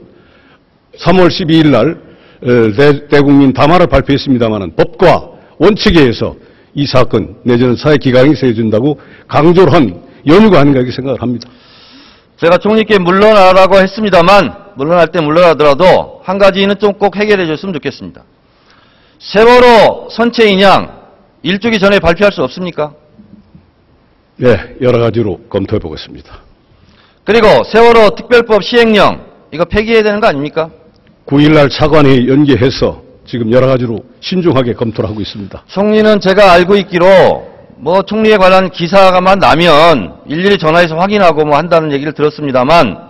3월 0.98 1.28
12일 1.28 1.68
날 1.70 2.00
어, 2.40 2.72
대, 2.76 3.09
대국민 3.09 3.52
담화를 3.52 3.88
발표했습니다만 3.88 4.76
법과 4.76 5.28
원칙에 5.59 6.00
의해서 6.00 6.37
이 6.74 6.87
사건 6.87 7.37
내지는 7.42 7.74
사회 7.74 7.96
기강이 7.96 8.37
세워준다고 8.37 9.00
강조를 9.26 9.72
한 9.72 10.00
연유가 10.26 10.61
아닌가 10.61 10.78
이렇게 10.78 10.92
생각을 10.94 11.20
합니다. 11.20 11.48
제가 12.37 12.59
총리께 12.59 12.98
물러나라고 12.98 13.78
했습니다만 13.78 14.54
물러날 14.76 15.09
때 15.09 15.20
물러나더라도 15.20 16.20
한 16.22 16.38
가지는 16.38 16.78
좀 16.78 16.92
꼭 16.92 17.16
해결해 17.16 17.46
줬으면 17.46 17.72
좋겠습니다. 17.74 18.22
세월호 19.18 20.09
선체 20.11 20.48
인양 20.48 20.96
일주기 21.42 21.78
전에 21.78 21.98
발표할 21.98 22.33
수 22.33 22.42
없습니까? 22.42 22.92
네, 24.37 24.76
여러 24.81 24.98
가지로 25.00 25.40
검토해 25.48 25.81
보겠습니다. 25.81 26.40
그리고 27.24 27.46
세월호 27.64 28.11
특별법 28.11 28.62
시행령 28.62 29.26
이거 29.52 29.64
폐기해야 29.64 30.02
되는 30.02 30.20
거 30.20 30.28
아닙니까? 30.28 30.70
9일날 31.26 31.70
차관이 31.70 32.28
연계해서 32.28 33.02
지금 33.26 33.52
여러 33.52 33.66
가지로 33.66 33.98
신중하게 34.20 34.74
검토를 34.74 35.11
하고 35.11 35.20
있습니다. 35.20 35.64
총리는 35.66 36.20
제가 36.20 36.52
알고 36.52 36.76
있기로 36.76 37.48
뭐 37.76 38.02
총리에 38.02 38.37
관한 38.38 38.70
기사가만 38.70 39.38
나면 39.38 40.20
일일이 40.26 40.59
전화해서 40.59 40.96
확인하고 40.96 41.44
뭐 41.44 41.57
한다는 41.59 41.92
얘기를 41.92 42.12
들었습니다만 42.12 43.09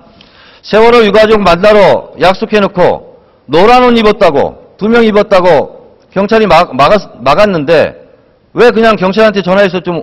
세월호 0.63 1.05
유가족 1.07 1.41
만나러 1.41 2.13
약속해놓고 2.21 3.17
노란 3.47 3.85
옷 3.85 3.97
입었다고 3.99 4.75
두 4.79 4.89
명 4.89 5.05
입었다고 5.05 5.78
경찰이 6.13 6.47
막, 6.47 6.75
막았, 6.75 7.23
막았는데 7.23 8.09
왜 8.55 8.71
그냥 8.71 8.97
경찰한테 8.97 9.43
전화해서 9.43 9.81
좀, 9.81 10.03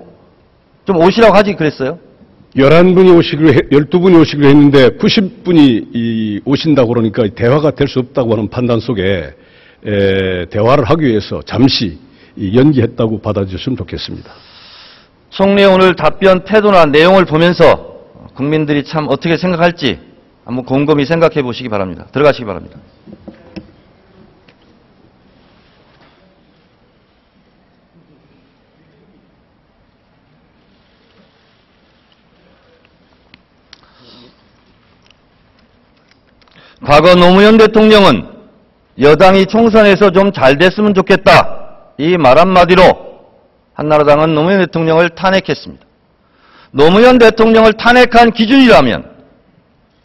좀 0.86 0.98
오시라고 0.98 1.36
하지 1.36 1.56
그랬어요? 1.56 2.00
11분이 2.56 3.18
오시기로, 3.18 3.50
해, 3.54 3.58
12분이 3.72 4.20
오시기로 4.22 4.48
했는데 4.48 4.90
90분이 4.98 5.88
이, 5.94 6.40
오신다고 6.46 6.94
그러니까 6.94 7.24
대화가 7.36 7.72
될 7.72 7.88
수 7.88 8.00
없다고 8.00 8.32
하는 8.34 8.50
판단 8.50 8.80
속에 8.80 9.34
에, 9.86 10.46
대화를 10.46 10.86
하기 10.86 11.06
위해서 11.06 11.42
잠시 11.46 12.00
이 12.38 12.58
연기했다고 12.58 13.22
받아주셨으면 13.22 13.78
좋겠습니다. 13.78 14.32
총리의 15.30 15.68
오늘 15.68 15.96
답변 15.96 16.46
태도나 16.46 16.86
내용을 16.86 17.26
보면서 17.26 17.96
국민들이 18.36 18.84
참 18.84 19.08
어떻게 19.10 19.38
생각할지 19.38 20.00
한번 20.46 20.64
곰곰이 20.66 21.06
생각해 21.06 21.42
보시기 21.42 21.68
바랍니다. 21.70 22.08
들어가시기 22.12 22.46
바랍니다. 22.46 22.78
과거 36.84 37.16
노무현 37.16 37.58
대통령은 37.58 38.28
여당이 39.00 39.46
총선에서 39.48 40.12
좀 40.12 40.32
잘 40.32 40.58
됐으면 40.58 40.94
좋겠다. 40.94 41.62
이 41.98 42.18
말 42.18 42.38
한마디로 42.40 42.84
한나라당은 43.74 44.34
노무현 44.36 44.60
대통령을 44.62 45.10
탄핵했습니다. 45.10 45.86
노무현 46.72 47.18
대통령을 47.18 47.74
탄핵한 47.74 48.32
기준이라면 48.32 49.16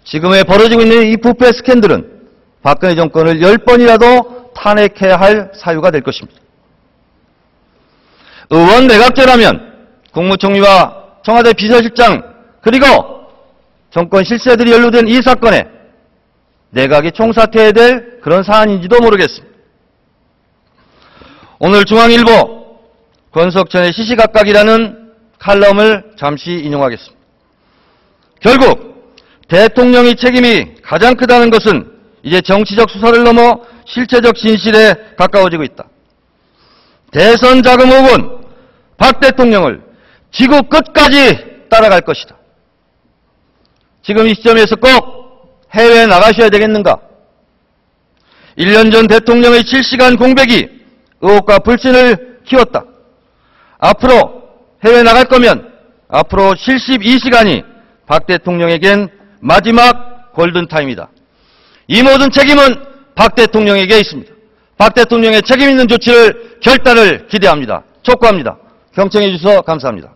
지금에 0.04 0.44
벌어지고 0.44 0.83
있는 0.83 1.11
이 1.11 1.16
부패 1.16 1.52
스캔들은 1.52 2.20
박근혜 2.62 2.94
정권을 2.94 3.42
열 3.42 3.59
번이라도 3.59 4.50
탄핵해야 4.54 5.16
할 5.16 5.50
사유가 5.54 5.90
될 5.90 6.02
것입니다. 6.02 6.38
의원 8.50 8.87
내각제라면 8.87 9.87
국무총리와 10.12 10.96
청와대 11.24 11.52
비서실장 11.52 12.22
그리고 12.61 12.87
정권 13.90 14.24
실세들이 14.24 14.72
연루된 14.72 15.09
이 15.09 15.22
사건에 15.22 15.68
내각이 16.70 17.12
총사퇴해야 17.12 17.72
될 17.72 18.20
그런 18.20 18.42
사안인지도 18.42 19.00
모르겠습니다. 19.00 19.50
오늘 21.59 21.85
중앙일보 21.85 22.78
권석천의 23.33 23.92
시시각각이라는 23.92 25.12
칼럼을 25.38 26.12
잠시 26.16 26.52
인용하겠습니다. 26.52 27.20
결국 28.40 29.14
대통령의 29.48 30.16
책임이 30.16 30.76
가장 30.83 31.14
크다는 31.14 31.50
것은 31.50 31.90
이제 32.22 32.40
정치적 32.40 32.90
수사를 32.90 33.22
넘어 33.24 33.61
실체적 33.87 34.37
진실에 34.37 34.94
가까워지고 35.16 35.64
있다. 35.64 35.85
대선 37.11 37.62
자금 37.62 37.90
의혹은 37.90 38.38
박 38.96 39.20
대통령을 39.20 39.83
지구 40.30 40.62
끝까지 40.62 41.66
따라갈 41.68 42.02
것이다. 42.02 42.37
지금 44.02 44.26
이 44.26 44.35
시점에서 44.35 44.76
꼭 44.76 45.19
해외에 45.72 46.06
나가셔야 46.06 46.48
되겠는가? 46.50 46.98
1년 48.59 48.92
전 48.92 49.06
대통령의 49.06 49.62
실시간 49.64 50.16
공백이 50.16 50.68
의혹과 51.20 51.61
불신을 51.61 52.40
키웠다. 52.44 52.85
앞으로 53.78 54.42
해외 54.85 55.02
나갈 55.02 55.24
거면 55.24 55.72
앞으로 56.09 56.54
72시간이 56.54 57.64
박 58.06 58.26
대통령에겐 58.26 59.09
마지막 59.40 60.33
골든타임이다. 60.33 61.09
이 61.88 62.02
모든 62.02 62.30
책임은 62.30 62.85
박 63.14 63.35
대통령에게 63.35 63.98
있습니다. 63.98 64.33
박 64.76 64.94
대통령의 64.94 65.42
책임 65.42 65.70
있는 65.70 65.87
조치를 65.87 66.59
결단을 66.61 67.26
기대합니다. 67.28 67.83
촉구합니다. 68.02 68.56
경청해 68.94 69.30
주셔서 69.37 69.61
감사합니다. 69.62 70.14